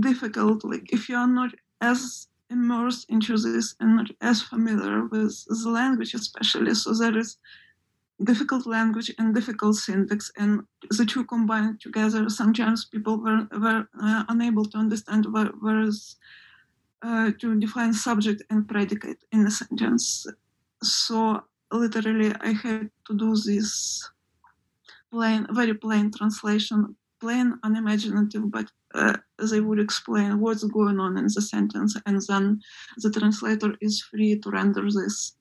[0.00, 0.64] difficult.
[0.64, 5.70] Like if you are not as immersed into this and not as familiar with the
[5.70, 6.74] language, especially.
[6.74, 7.38] So there is
[8.22, 12.28] difficult language and difficult syntax, and the two combined together.
[12.28, 16.16] Sometimes people were, were uh, unable to understand where, where is
[17.02, 20.26] uh, to define subject and predicate in a sentence.
[20.82, 21.42] So
[21.72, 24.08] literally, I had to do this
[25.10, 29.16] plain, very plain translation, plain, unimaginative, but uh,
[29.50, 32.60] they would explain what's going on in the sentence, and then
[32.98, 35.36] the translator is free to render this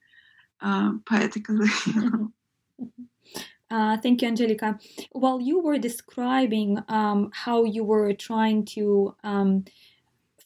[0.62, 1.70] uh, poetically.
[3.72, 4.78] Uh, thank you, Angelica.
[5.14, 9.66] While you were describing um, how you were trying to um,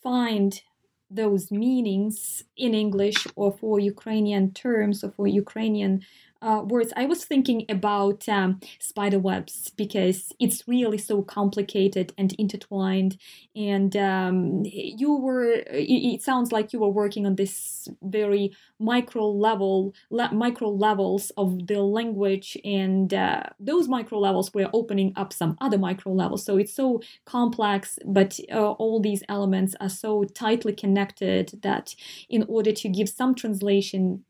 [0.01, 0.61] find
[1.09, 6.01] those meanings in English or for Ukrainian terms or for Ukrainian
[6.41, 12.33] uh, words, I was thinking about um, spider webs because it's really so complicated and
[12.37, 13.17] intertwined.
[13.55, 19.93] And um, you were, it, sounds like you were working on this very micro level,
[20.09, 25.57] le- micro levels of the language, and uh, those micro levels were opening up some
[25.61, 26.45] other micro levels.
[26.45, 31.95] So it's so complex, but uh, all these elements are so tightly connected that
[32.29, 34.23] in order to give some translation,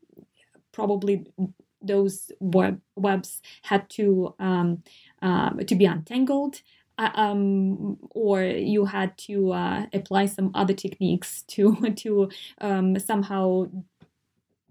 [0.72, 1.26] probably
[1.82, 4.82] those web, webs had to um,
[5.22, 6.62] um, to be untangled.
[6.98, 12.28] Uh, um, or you had to uh, apply some other techniques to to
[12.60, 13.68] um, somehow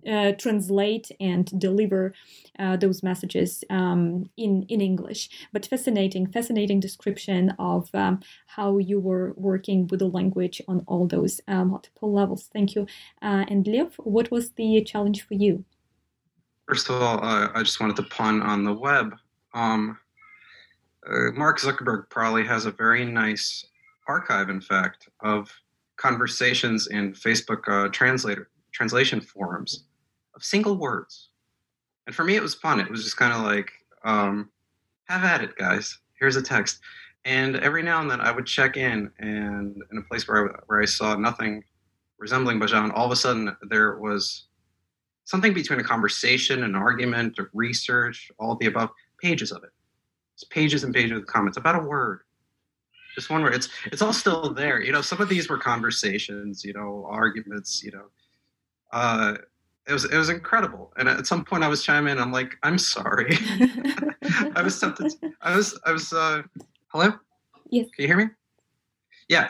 [0.08, 2.14] uh, translate and deliver
[2.60, 5.30] uh, those messages um, in in English.
[5.52, 11.08] But fascinating, fascinating description of um, how you were working with the language on all
[11.08, 12.50] those uh, multiple levels.
[12.54, 12.88] Thank you.
[13.22, 15.66] Uh, and Lev, what was the challenge for you?
[16.68, 19.16] First of all, uh, I just wanted to pun on the web.
[19.54, 19.98] Um,
[21.10, 23.66] uh, Mark Zuckerberg probably has a very nice
[24.06, 25.50] archive, in fact, of
[25.96, 29.86] conversations in Facebook uh, translator translation forums
[30.36, 31.30] of single words.
[32.06, 32.82] And for me, it was fun.
[32.82, 33.72] It was just kind of like,
[34.04, 34.50] um,
[35.06, 35.98] have at it, guys.
[36.20, 36.80] Here's a text.
[37.24, 40.60] And every now and then I would check in, and in a place where I,
[40.68, 41.64] where I saw nothing
[42.20, 44.47] resembling Bazhan, all of a sudden there was
[45.28, 48.90] something between a conversation, an argument, a research, all the above,
[49.22, 49.72] pages of it.
[50.34, 52.22] It's pages and pages of comments about a word.
[53.14, 53.54] Just one word.
[53.54, 54.82] It's it's all still there.
[54.82, 58.06] You know, some of these were conversations, you know, arguments, you know.
[58.94, 59.38] Uh
[59.86, 60.94] it was it was incredible.
[60.98, 63.38] And at some point I was chiming in, I'm like, I'm sorry.
[64.56, 65.12] I was tempted
[65.42, 66.44] I was I was uh
[66.88, 67.12] hello?
[67.70, 67.88] Yes.
[67.94, 68.30] Can you hear me?
[69.28, 69.50] Yeah.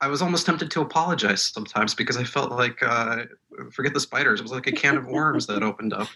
[0.00, 3.24] I was almost tempted to apologize sometimes because I felt like uh,
[3.72, 4.40] forget the spiders.
[4.40, 6.08] It was like a can of worms that opened up.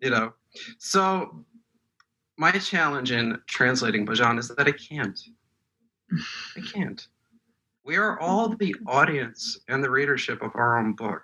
[0.00, 0.32] You know.
[0.78, 1.44] So
[2.38, 5.18] my challenge in translating Bazhan is that I can't.
[6.56, 7.06] I can't.
[7.84, 11.22] We are all the audience and the readership of our own book.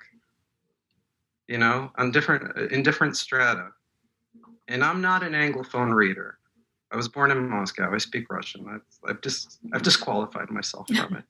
[1.49, 3.69] You know, on different in different strata.
[4.69, 6.39] And I'm not an anglophone reader.
[6.91, 7.93] I was born in Moscow.
[7.93, 8.67] I speak Russian.
[8.69, 11.25] I've, I've just I've disqualified myself from it.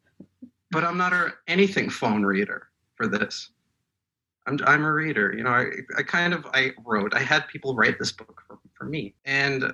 [0.75, 3.51] But I'm not a anything phone reader for this.
[4.47, 5.33] I'm I'm a reader.
[5.35, 5.67] You know, I
[5.97, 7.15] I kind of I wrote.
[7.15, 9.73] I had people write this book for, for me, and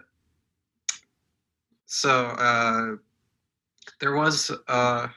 [1.86, 2.96] so uh,
[3.98, 5.08] there was uh,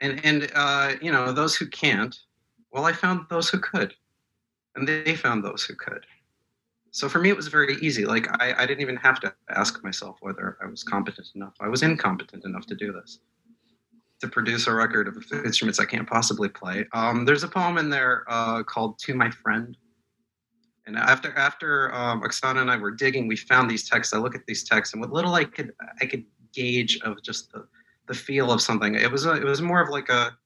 [0.00, 2.18] and and uh, you know those who can't.
[2.72, 3.94] Well, I found those who could,
[4.74, 6.04] and they found those who could.
[6.90, 8.04] So for me, it was very easy.
[8.04, 11.54] Like I, I didn't even have to ask myself whether I was competent enough.
[11.60, 13.20] I was incompetent enough to do this
[14.20, 16.84] to produce a record of instruments I can't possibly play.
[16.92, 19.76] Um, there's a poem in there uh, called "To My Friend,"
[20.86, 24.14] and after after um, Oksana and I were digging, we found these texts.
[24.14, 27.52] I look at these texts, and what little I could I could gauge of just
[27.52, 27.66] the
[28.08, 28.94] the feel of something.
[28.94, 30.36] It was a, it was more of like a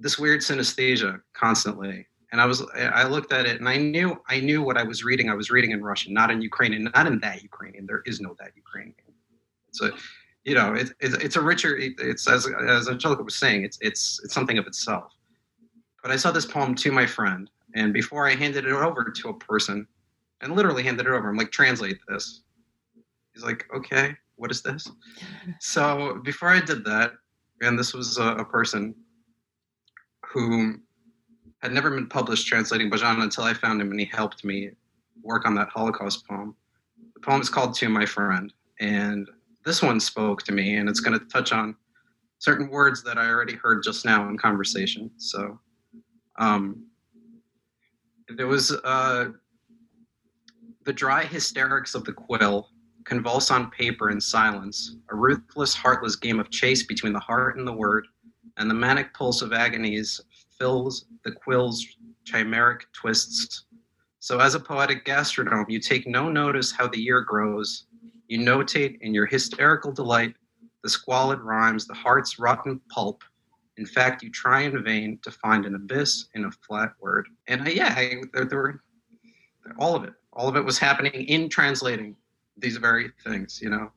[0.00, 2.06] this weird synesthesia constantly.
[2.32, 5.02] And I was I looked at it and I knew I knew what I was
[5.04, 5.28] reading.
[5.28, 7.86] I was reading in Russian, not in Ukrainian, not in that Ukrainian.
[7.86, 8.94] There is no that Ukrainian.
[9.82, 9.90] A
[10.44, 11.76] you know, it, it, it's a richer.
[11.76, 15.12] It's as as Angelica was saying, it's it's it's something of itself.
[16.02, 19.28] But I saw this poem to my friend, and before I handed it over to
[19.28, 19.86] a person,
[20.40, 22.42] and literally handed it over, I'm like, translate this.
[23.34, 24.90] He's like, okay, what is this?
[25.60, 27.12] so before I did that,
[27.60, 28.94] and this was a, a person
[30.24, 30.76] who
[31.60, 34.70] had never been published translating Bazhan until I found him, and he helped me
[35.22, 36.54] work on that Holocaust poem.
[37.14, 39.28] The poem is called "To My Friend," and
[39.64, 41.76] this one spoke to me, and it's going to touch on
[42.38, 45.10] certain words that I already heard just now in conversation.
[45.16, 45.58] So,
[46.38, 46.86] um,
[48.36, 49.30] there was uh,
[50.84, 52.68] the dry hysterics of the quill
[53.04, 57.66] convulse on paper in silence, a ruthless, heartless game of chase between the heart and
[57.66, 58.06] the word,
[58.56, 60.20] and the manic pulse of agonies
[60.58, 61.84] fills the quill's
[62.24, 63.64] chimeric twists.
[64.20, 67.86] So, as a poetic gastronome, you take no notice how the year grows,
[68.30, 70.34] you notate in your hysterical delight
[70.84, 73.24] the squalid rhymes, the heart's rotten pulp.
[73.76, 77.28] In fact, you try in vain to find an abyss in a flat word.
[77.48, 78.82] And I, yeah, I, there, there were
[79.78, 80.12] all of it.
[80.32, 82.14] All of it was happening in translating
[82.56, 83.60] these very things.
[83.60, 83.90] You know,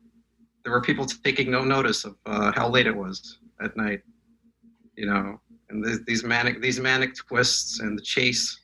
[0.64, 4.02] there were people taking no notice of uh, how late it was at night.
[4.96, 8.60] You know, and th- these manic these manic twists and the chase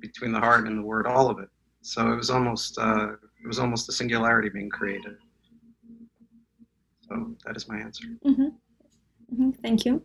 [0.00, 1.50] between the heart and the word, all of it.
[1.82, 3.12] So it was almost uh,
[3.42, 5.16] it was almost a singularity being created.
[7.08, 8.04] So that is my answer.
[8.24, 8.48] Mm-hmm.
[9.32, 9.50] Mm-hmm.
[9.62, 10.02] Thank you.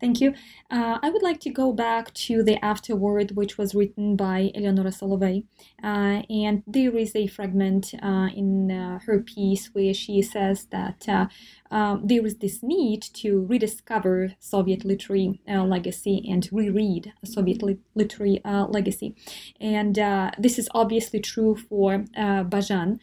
[0.00, 0.34] Thank you.
[0.70, 4.90] Uh, I would like to go back to the afterword, which was written by Eleonora
[4.90, 5.44] Solovey.
[5.82, 11.08] Uh, and there is a fragment uh, in uh, her piece where she says that
[11.08, 11.26] uh,
[11.70, 17.78] um, there is this need to rediscover Soviet literary uh, legacy and reread Soviet li-
[17.94, 19.14] literary legacy.
[19.60, 19.96] And
[20.38, 22.98] this is obviously true for Bazhan.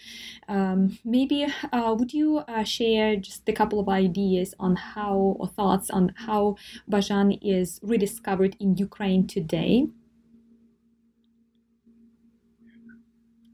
[0.47, 6.13] Um, maybe would you share just a couple of ideas on how or thoughts on
[6.15, 6.55] how
[6.89, 9.87] Bazhan is rediscovered in Ukraine today.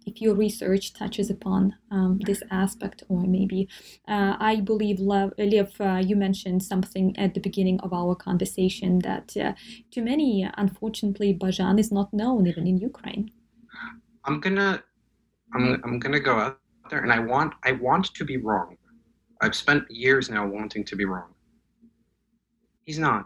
[0.10, 3.60] If your research touches upon um, this aspect, or maybe
[4.08, 5.34] uh, I believe, Lev,
[5.80, 9.54] uh, you mentioned something at the beginning of our conversation that uh,
[9.94, 10.32] to many,
[10.64, 13.30] unfortunately, Bazhan is not known even in Ukraine.
[14.26, 14.84] I'm gonna,
[15.54, 18.78] I'm, I'm gonna go out there, and I want, I want to be wrong.
[19.42, 21.32] I've spent years now wanting to be wrong.
[22.86, 23.26] He's not.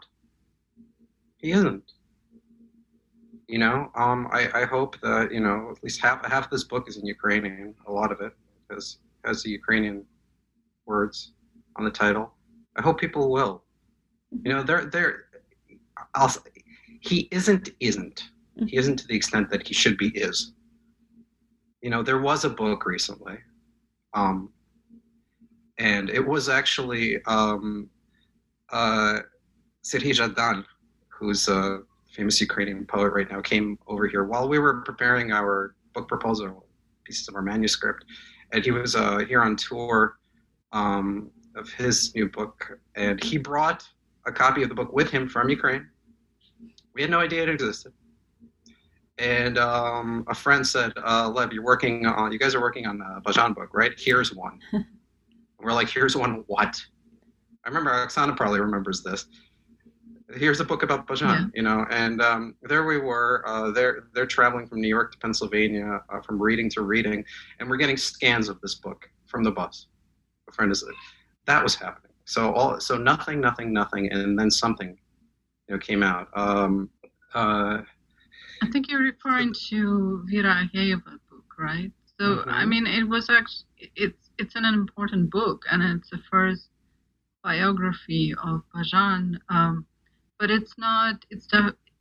[1.38, 1.88] He isn't.
[3.48, 6.64] You know, um, I, I hope that you know at least half half of this
[6.64, 7.76] book is in Ukrainian.
[7.88, 8.34] A lot of it
[8.68, 10.06] because has the Ukrainian
[10.86, 11.34] words
[11.78, 12.34] on the title.
[12.78, 13.64] I hope people will.
[14.44, 15.26] You know, they're they're
[16.16, 16.34] I'll,
[17.02, 18.30] he isn't isn't
[18.60, 18.70] Mhm.
[18.70, 20.54] he isn't to the extent that he should be is
[21.82, 23.38] you know there was a book recently
[24.14, 24.50] um
[25.80, 27.90] and it was actually um
[28.72, 29.20] uh
[29.84, 30.64] Serhij Zhadan
[31.10, 31.82] who's a
[32.14, 36.66] famous Ukrainian poet right now came over here while we were preparing our book proposal
[37.04, 38.06] pieces of our manuscript
[38.52, 40.18] and he was uh here on tour
[40.72, 43.84] um of his new book and he brought
[44.26, 45.86] a copy of the book with him from Ukraine
[46.94, 47.92] we had no idea it existed.
[49.18, 52.32] And um, a friend said, uh, "Lev, you're working on.
[52.32, 53.92] You guys are working on a Bazhan book, right?
[53.98, 54.60] Here's one."
[55.60, 56.44] We're like, "Here's one.
[56.48, 56.82] What?"
[57.64, 59.26] I remember Oksana probably remembers this.
[60.30, 61.46] Here's a book about Bazhan, Yeah.
[61.54, 63.44] you know, and um, there we were.
[63.46, 67.26] Uh, they're they're traveling from New York to Pennsylvania, uh, from reading to reading,
[67.60, 69.88] and we're getting scans of this book from the bus.
[70.50, 70.84] A friend is
[71.46, 72.14] that was happening.
[72.26, 74.98] So all so nothing, nothing, nothing, and then something
[75.68, 76.30] you know, came out.
[76.38, 76.90] Um,
[77.34, 77.82] uh,
[78.62, 81.92] I think you're referring to Vera Ageyeva book, right?
[82.20, 82.70] So I Mhm.
[82.70, 86.70] mean, it was actually it's it's an important book, and it's the first
[87.44, 89.86] biography of Bazhan, um,
[90.44, 91.48] but it's not it's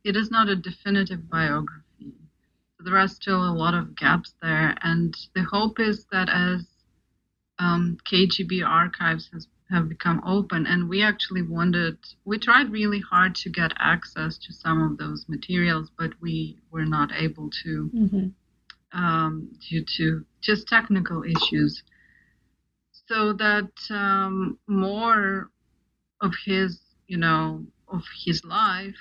[0.03, 2.11] it is not a definitive biography.
[2.75, 6.67] So there are still a lot of gaps there, and the hope is that as
[7.57, 13.33] um, KGB archives has have become open, and we actually wanted we tried really hard
[13.35, 18.33] to get access to some of those materials, but we were not able to Mhm.
[18.91, 21.81] um, due to just technical issues.
[23.07, 25.49] So that um, more
[26.19, 28.97] of his, you know, of his life,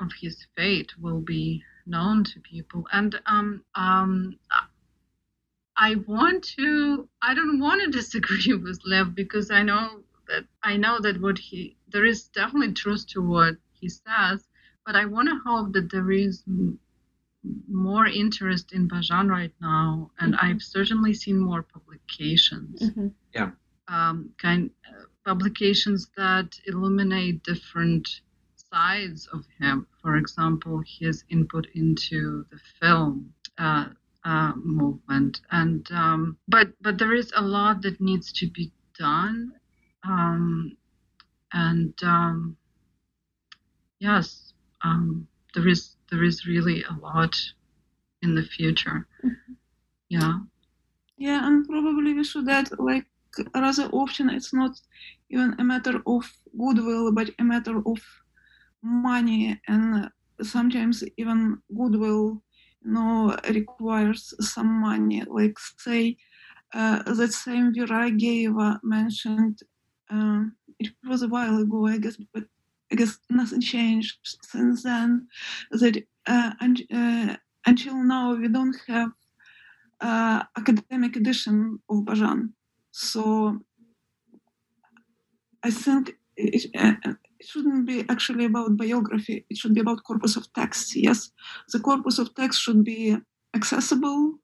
[0.00, 2.86] of his fate will be known to people.
[2.92, 4.38] And um, um,
[5.76, 10.76] I want to, I don't want to disagree with Lev because I know that I
[10.76, 14.48] know that what he, there is definitely truth to what he says,
[14.86, 16.78] but I want to hope that there is m-
[17.68, 20.38] more interest in Bazhan right now, and Mhm.
[20.42, 23.14] I've certainly seen more publications, Mhm.
[23.88, 28.20] um, kind uh, publications that illuminate different
[28.76, 29.86] sides of him.
[30.02, 33.32] For example, his input into the film.
[33.58, 33.86] Uh,
[34.26, 35.40] uh, movement.
[35.52, 39.52] And um, but but there is a lot that needs to be done.
[40.02, 40.76] Um,
[41.52, 42.56] and um,
[44.00, 44.52] yes
[44.82, 47.34] um, there is there is really a lot
[48.22, 49.06] in the future.
[50.08, 50.40] Yeah.
[51.18, 53.06] Yeah, and probably we should add like
[53.54, 54.80] rather often it's not
[55.30, 56.24] even a matter of
[56.56, 58.00] goodwill, but a matter of
[58.82, 60.10] money, and
[60.42, 62.42] sometimes even goodwill,
[62.84, 65.22] you know, requires some money.
[65.26, 66.16] Like say
[66.74, 69.60] uh, that same Vera Ageyeva mentioned.
[70.10, 72.44] Um, it was a while ago, I guess, but
[72.92, 75.26] I guess nothing changed since then.
[75.70, 79.10] That uh, and, uh, until now we don't have
[80.00, 82.50] uh, academic edition of Bazhan.
[82.92, 83.60] So
[85.62, 86.70] I think it,
[87.40, 89.46] it shouldn't be actually about biography.
[89.50, 90.96] It should be about corpus of text.
[90.96, 91.30] Yes,
[91.72, 93.16] the corpus of text should be
[93.54, 94.34] accessible,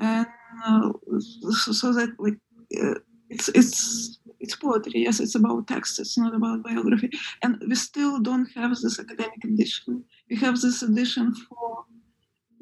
[0.00, 0.26] and
[0.64, 2.38] uh, so, so that like
[2.82, 2.94] uh,
[3.30, 5.02] it's it's it's poetry.
[5.02, 6.00] Yes, it's about text.
[6.00, 7.10] It's not about biography.
[7.42, 10.04] And we still don't have this academic edition.
[10.28, 11.84] We have this edition for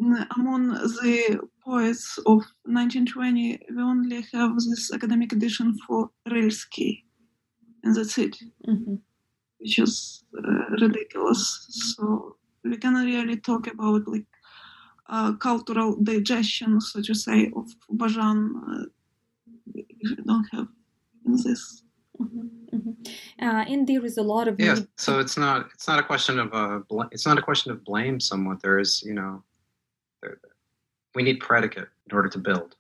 [0.01, 7.05] mm, among the poets of 1920, we only have this academic edition for Rylsky,
[7.85, 9.01] and that's it, Mhm.
[9.59, 11.67] which is uh, ridiculous.
[11.97, 14.27] So we can really talk about like
[15.09, 18.85] uh, cultural digestion, so to say, of Bazhan uh,
[19.75, 20.69] if we don't have
[21.27, 21.83] in this.
[22.21, 22.49] Mhm.
[22.73, 22.95] Mhm.
[23.43, 24.75] Uh, and there is a lot of yeah.
[24.75, 27.73] need- So it's not it's not a question of uh bl- it's not a question
[27.73, 28.21] of blame.
[28.21, 29.43] Somewhat there is you know,
[30.23, 30.39] there,
[31.15, 32.77] we need predicate in order to build.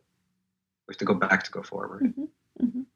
[0.86, 2.02] We have to go back to go forward.
[2.02, 2.28] Mhm,
[2.62, 2.86] mhm.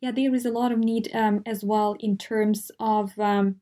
[0.00, 3.56] Yeah, there is a lot of need um, as well in terms of um,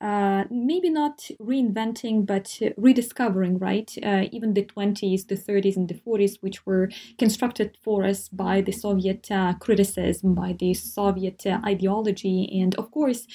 [0.00, 3.96] uh, maybe not reinventing, but uh, rediscovering, right?
[4.02, 8.60] Uh, even the 20s, the 30s, and the 40s, which were constructed for us by
[8.62, 12.48] the Soviet uh, criticism, by the Soviet uh, ideology.
[12.60, 13.26] And of course,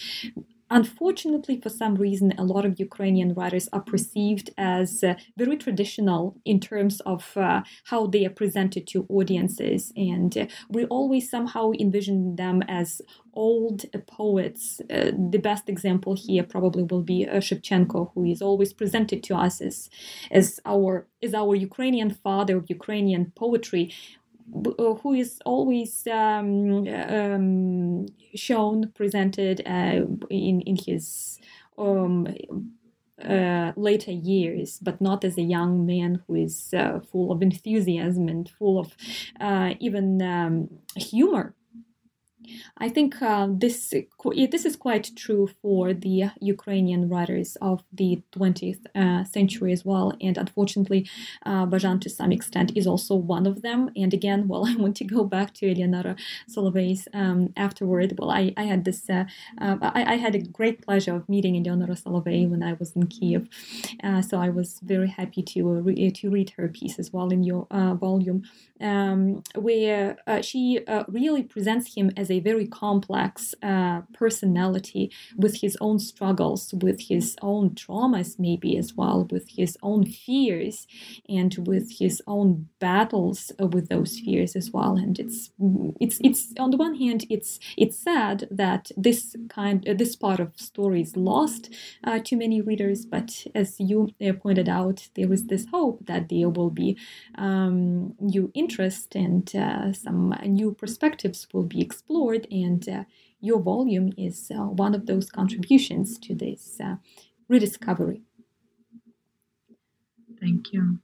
[0.72, 6.36] Unfortunately, for some reason, a lot of Ukrainian writers are perceived as uh, very traditional
[6.43, 9.93] in terms of uh, how they are presented to audiences.
[9.95, 12.99] And uh, we always somehow envision them as
[13.36, 14.82] old poets.
[14.89, 19.36] Uh, the best example here probably will be uh, Shevchenko, who is always presented to
[19.36, 19.89] us as,
[20.32, 23.93] as, our, as our Ukrainian father of Ukrainian poetry
[24.52, 31.39] who is always um, um, shown, presented uh, in in his
[31.78, 32.28] um,
[33.24, 38.28] uh, later years, but not as a young man who is uh, full of enthusiasm
[38.28, 38.96] and full of
[39.39, 41.56] uh, even um, humor
[42.78, 43.93] I think uh, this
[44.52, 50.14] this is quite true for the Ukrainian writers of the 20th uh, century as well,
[50.22, 51.10] and unfortunately,
[51.46, 53.89] uh, Bazhan to some extent is also one of them.
[53.96, 56.16] And again, well, I want to go back to Eleonora
[56.50, 58.16] Solovey's um, afterward.
[58.18, 59.26] Well, I, I had this uh,
[59.62, 63.08] uh, I, I, had a great pleasure of meeting Eleonora Solovey when I was in
[63.08, 63.48] Kiev,
[64.04, 67.43] uh, so I was very happy to re- to read her piece as well in
[67.43, 68.43] your volume,
[68.82, 75.78] um, where she really presents him as a very very complex uh, personality with his
[75.82, 80.88] own struggles, with his own traumas, maybe as well, with his own fears,
[81.30, 84.96] and with his own battles uh, with those fears as well.
[84.98, 85.52] And it's
[86.00, 90.40] it's it's on the one hand, it's it's sad that this kind uh, this part
[90.40, 91.74] of story is lost
[92.04, 96.30] uh, to many readers, but as you uh, pointed out, there is this hope that
[96.30, 96.98] there will be
[97.38, 103.03] um, new interest and uh, some new perspectives will be explored and uh,
[103.41, 106.95] your volume is uh, one of those contributions to this uh,
[107.47, 108.21] rediscovery.
[110.39, 110.99] Thank you.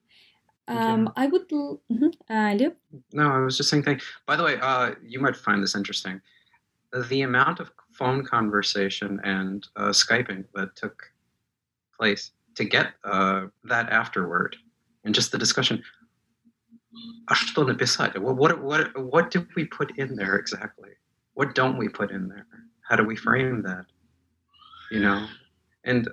[0.67, 1.49] Um, I would.
[1.49, 2.07] Mm-hmm.
[2.29, 2.53] Uh,
[3.13, 3.83] no, I was just saying.
[3.83, 4.01] Thank.
[4.25, 6.21] By the way, uh, you might find this interesting.
[7.09, 11.11] The amount of phone conversation and uh, skyping that took
[11.97, 14.55] place to get uh, that afterward,
[15.03, 15.83] and just the discussion.
[17.29, 20.89] What, what, what, what did we put in there exactly?
[21.41, 22.45] What don't we put in there?
[22.87, 23.87] How do we frame that?
[24.91, 25.25] You know,
[25.85, 26.07] and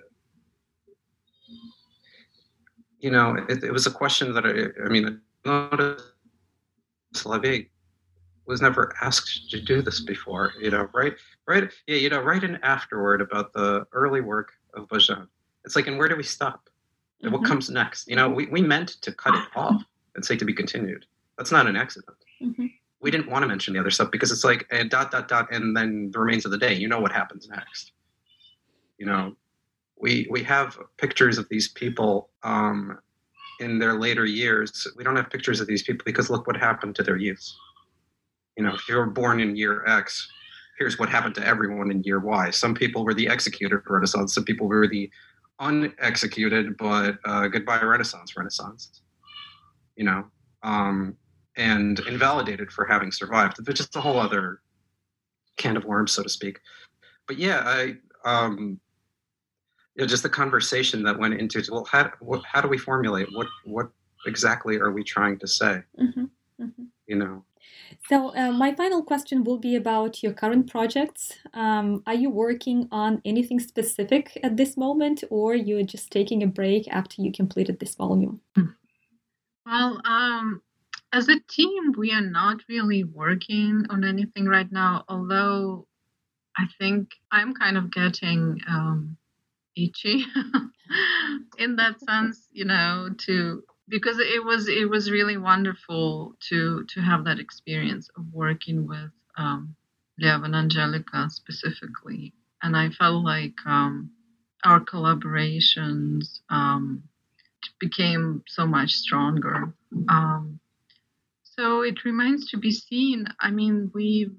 [2.98, 5.20] you know, it, it was a question that I, I mean,
[7.14, 7.68] Solovey
[8.46, 10.54] was never asked to do this before.
[10.58, 11.12] You know, right,
[11.46, 15.28] right, yeah, you know, write an afterword about the early work of Bazhan.
[15.66, 16.70] It's like, and where do we stop?
[17.20, 17.50] And what mm-hmm.
[17.50, 18.08] comes next?
[18.08, 19.82] You know, we, we meant to cut it off
[20.14, 21.04] and say to be continued.
[21.36, 22.16] That's not an accident.
[22.42, 22.66] Mm-hmm
[23.00, 25.52] we didn't want to mention the other stuff because it's like and dot dot dot
[25.52, 27.92] and then the remains of the day you know what happens next.
[28.98, 29.36] You know
[30.00, 32.98] we we have pictures of these people um,
[33.60, 34.86] in their later years.
[34.96, 37.44] We don't have pictures of these people because look what happened to their youth
[38.58, 40.28] you know if you were born in year x
[40.78, 42.50] here's what happened to everyone in year y.
[42.50, 45.10] Some people were the executed renaissance some people were the
[45.60, 49.00] unexecuted but uh, goodbye renaissance renaissance.
[49.96, 50.24] You know
[50.62, 51.16] um,
[51.58, 53.58] and invalidated for having survived.
[53.58, 54.60] It's just a whole other
[55.56, 56.60] can of worms, so to speak.
[57.26, 58.80] But yeah, I um,
[59.94, 63.28] you know, just the conversation that went into well, how what, how do we formulate
[63.32, 63.90] what what
[64.26, 65.82] exactly are we trying to say?
[66.00, 66.24] Mm-hmm,
[66.62, 66.84] mm-hmm.
[67.06, 67.44] You know.
[68.08, 71.32] So uh, my final question will be about your current projects.
[71.54, 76.46] Um, are you working on anything specific at this moment, or you're just taking a
[76.46, 78.40] break after you completed this volume?
[79.66, 80.62] Well, um,
[81.12, 85.86] as a team, we are not really working on anything right now, although
[86.56, 89.16] I think I'm kind of getting um,
[89.76, 90.24] itchy
[91.58, 97.00] in that sense, you know, to because it was it was really wonderful to to
[97.00, 99.76] have that experience of working with um,
[100.20, 104.10] Lev and Angelica specifically, and I felt like um,
[104.64, 107.04] our collaborations um,
[107.78, 109.72] became so much stronger.
[110.08, 110.60] Um,
[111.58, 113.26] so it remains to be seen.
[113.40, 114.30] I mean, we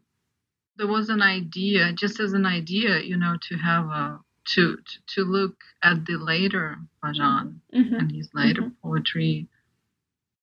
[0.78, 4.20] there was an idea, just as an idea, you know, to have a
[4.53, 4.84] to to,
[5.15, 7.93] to look at the later Bazhan mm-hmm.
[7.93, 8.88] and his later mm-hmm.
[8.88, 9.49] poetry,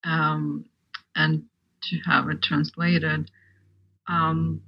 [0.04, 0.66] um,
[1.14, 1.44] and
[1.84, 3.30] to have it translated.
[4.06, 4.60] Um,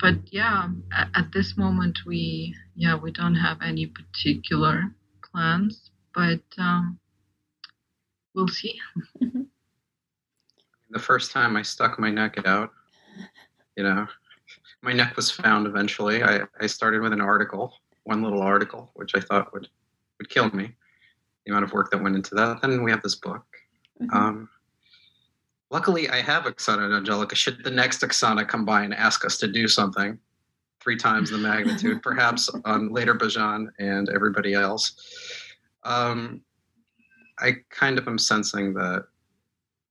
[0.00, 6.40] but yeah, at, at, this moment we yeah we don't have any particular plans, but
[6.56, 6.98] um,
[8.34, 8.80] we'll see.
[9.22, 9.42] Mm-hmm
[10.94, 12.70] the first time I stuck my neck out,
[13.76, 14.06] you know,
[14.80, 16.22] my neck was found eventually.
[16.22, 17.74] I, I started with an article,
[18.04, 19.66] one little article, which I thought would,
[20.18, 20.70] would kill me,
[21.44, 22.62] the amount of work that went into that.
[22.62, 23.44] Then we have this book.
[24.00, 24.16] Mm-hmm.
[24.16, 24.48] Um,
[25.70, 27.34] luckily, I have Oksana and Angelica.
[27.34, 30.16] Should the next Oksana come by and ask us to do something,
[30.80, 34.94] three times the magnitude, perhaps on later Bazhan and everybody else,
[35.82, 36.40] um,
[37.40, 39.06] I kind of am sensing that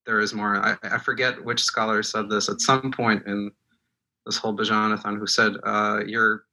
[0.05, 0.57] there is more.
[0.57, 3.51] I, I forget which scholar said this at some point in
[4.25, 6.45] this whole Bazhanathon who said, uh, "You're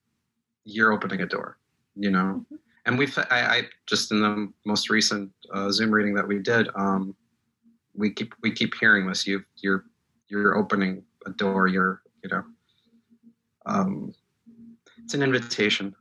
[0.64, 1.58] you're opening a door,"
[1.94, 2.44] you know.
[2.44, 2.56] Mm-hmm.
[2.86, 6.68] And we've I, I, just in the most recent uh, Zoom reading that we did,
[6.74, 7.14] um,
[7.94, 9.26] we keep we keep hearing this.
[9.26, 9.84] You you're
[10.28, 11.66] you're opening a door.
[11.66, 12.44] You're you know,
[13.66, 14.14] um,
[15.04, 15.94] it's an invitation.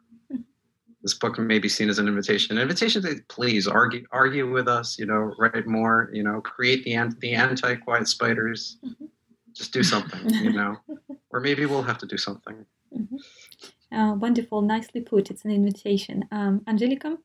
[0.99, 1.05] Mm-hmm.
[1.05, 2.57] this book may be seen as an invitation.
[2.57, 4.99] An invitation to please argue argue with us.
[4.99, 6.09] You know, write more.
[6.13, 8.77] You know, create the the anti quiet spiders.
[8.83, 9.05] Mm-hmm.
[9.53, 10.29] Just do something.
[10.29, 10.77] you know,
[11.31, 12.65] or maybe we'll have to do something.
[12.95, 13.95] Mm-hmm.
[13.95, 15.31] Uh, wonderful, nicely put.
[15.31, 16.25] It's an invitation.
[16.31, 17.17] Um, Angelica.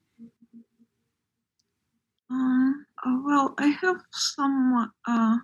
[2.30, 5.36] Um, uh, well, I have some uh,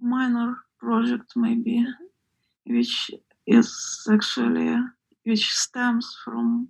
[0.00, 1.84] minor project maybe,
[2.66, 3.10] which
[3.46, 4.76] is actually
[5.26, 6.68] which stems from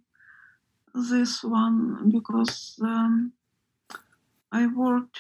[0.94, 3.32] this one because um,
[4.50, 5.18] I worked.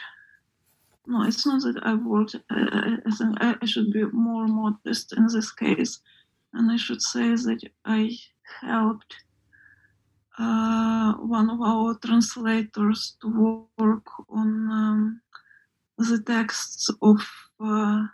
[1.06, 2.34] No, it's not that I worked.
[2.50, 6.00] I, I think I, should be more modest in this case,
[6.54, 8.16] and I should say that I
[8.62, 9.14] helped
[10.38, 15.20] uh, one of our translators to work on um,
[15.98, 17.20] the texts of
[17.60, 18.06] uh,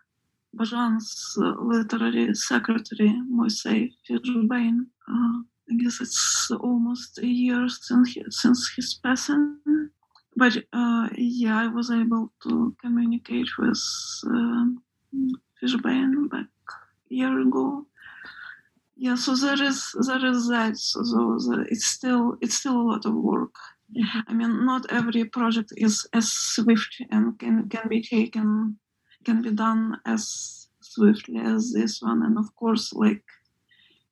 [0.54, 4.86] Bazhan's literary secretary, Moisei Fishbein.
[5.12, 5.38] Uh,
[5.70, 9.58] I guess it's almost a year since, he, since his passing.
[10.36, 13.82] But uh, yeah, I was able to communicate with
[14.26, 14.64] uh,
[15.60, 16.46] Fishbein back
[17.10, 17.86] a year ago
[19.02, 21.36] yeah so there is there is that so
[21.68, 23.54] it's still it's still a lot of work
[23.96, 24.20] mm-hmm.
[24.28, 28.78] i mean not every project is as swift and can can be taken
[29.24, 33.24] can be done as swiftly as this one and of course like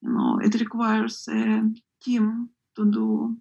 [0.02, 1.62] you know it requires a
[2.02, 3.36] team to do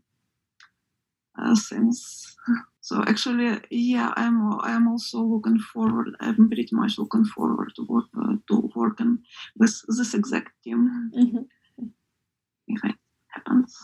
[1.37, 2.35] uh, things.
[2.81, 8.05] So actually yeah i'm i'm also looking forward i'm pretty much looking forward to work
[8.19, 9.19] uh, to working
[9.59, 11.11] with this exact team.
[11.15, 11.85] Mm-hmm.
[12.67, 12.95] if it
[13.27, 13.77] happens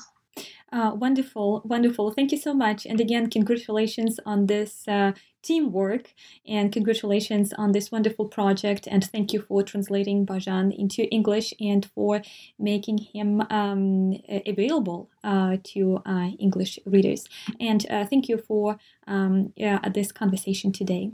[0.76, 2.12] uh, wonderful, wonderful.
[2.12, 2.86] Thank you so much.
[2.86, 6.14] And again, congratulations on this uh, teamwork
[6.46, 8.86] and congratulations on this wonderful project.
[8.86, 12.22] And thank you for translating Bazhan into English and for
[12.60, 17.30] making him um, available uh, to uh, English readers.
[17.60, 19.54] And uh, thank you for um,
[19.94, 21.12] this conversation today.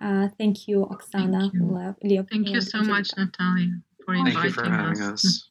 [0.00, 1.52] Uh, thank you, Oksana.
[1.52, 1.54] Thank
[2.02, 5.24] you, thank you so much, Natalia, for inviting thank you for having us.
[5.24, 5.48] us.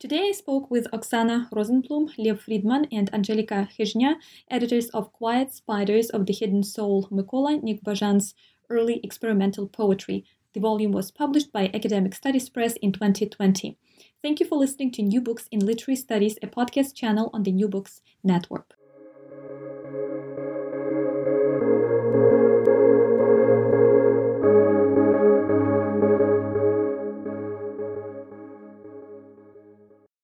[0.00, 4.16] Today I spoke with Oksana Rosenblum, Lev Friedman, and Angelika Khizhnya,
[4.50, 8.34] editors of Quiet Spiders of the Hidden Soul, Mykola Bazhan's
[8.68, 10.24] early experimental poetry.
[10.54, 13.78] The volume was published by Academic Studies Press in 2020.
[14.20, 17.52] Thank you for listening to New Books in Literary Studies, a podcast channel on the
[17.52, 18.79] New Books Network.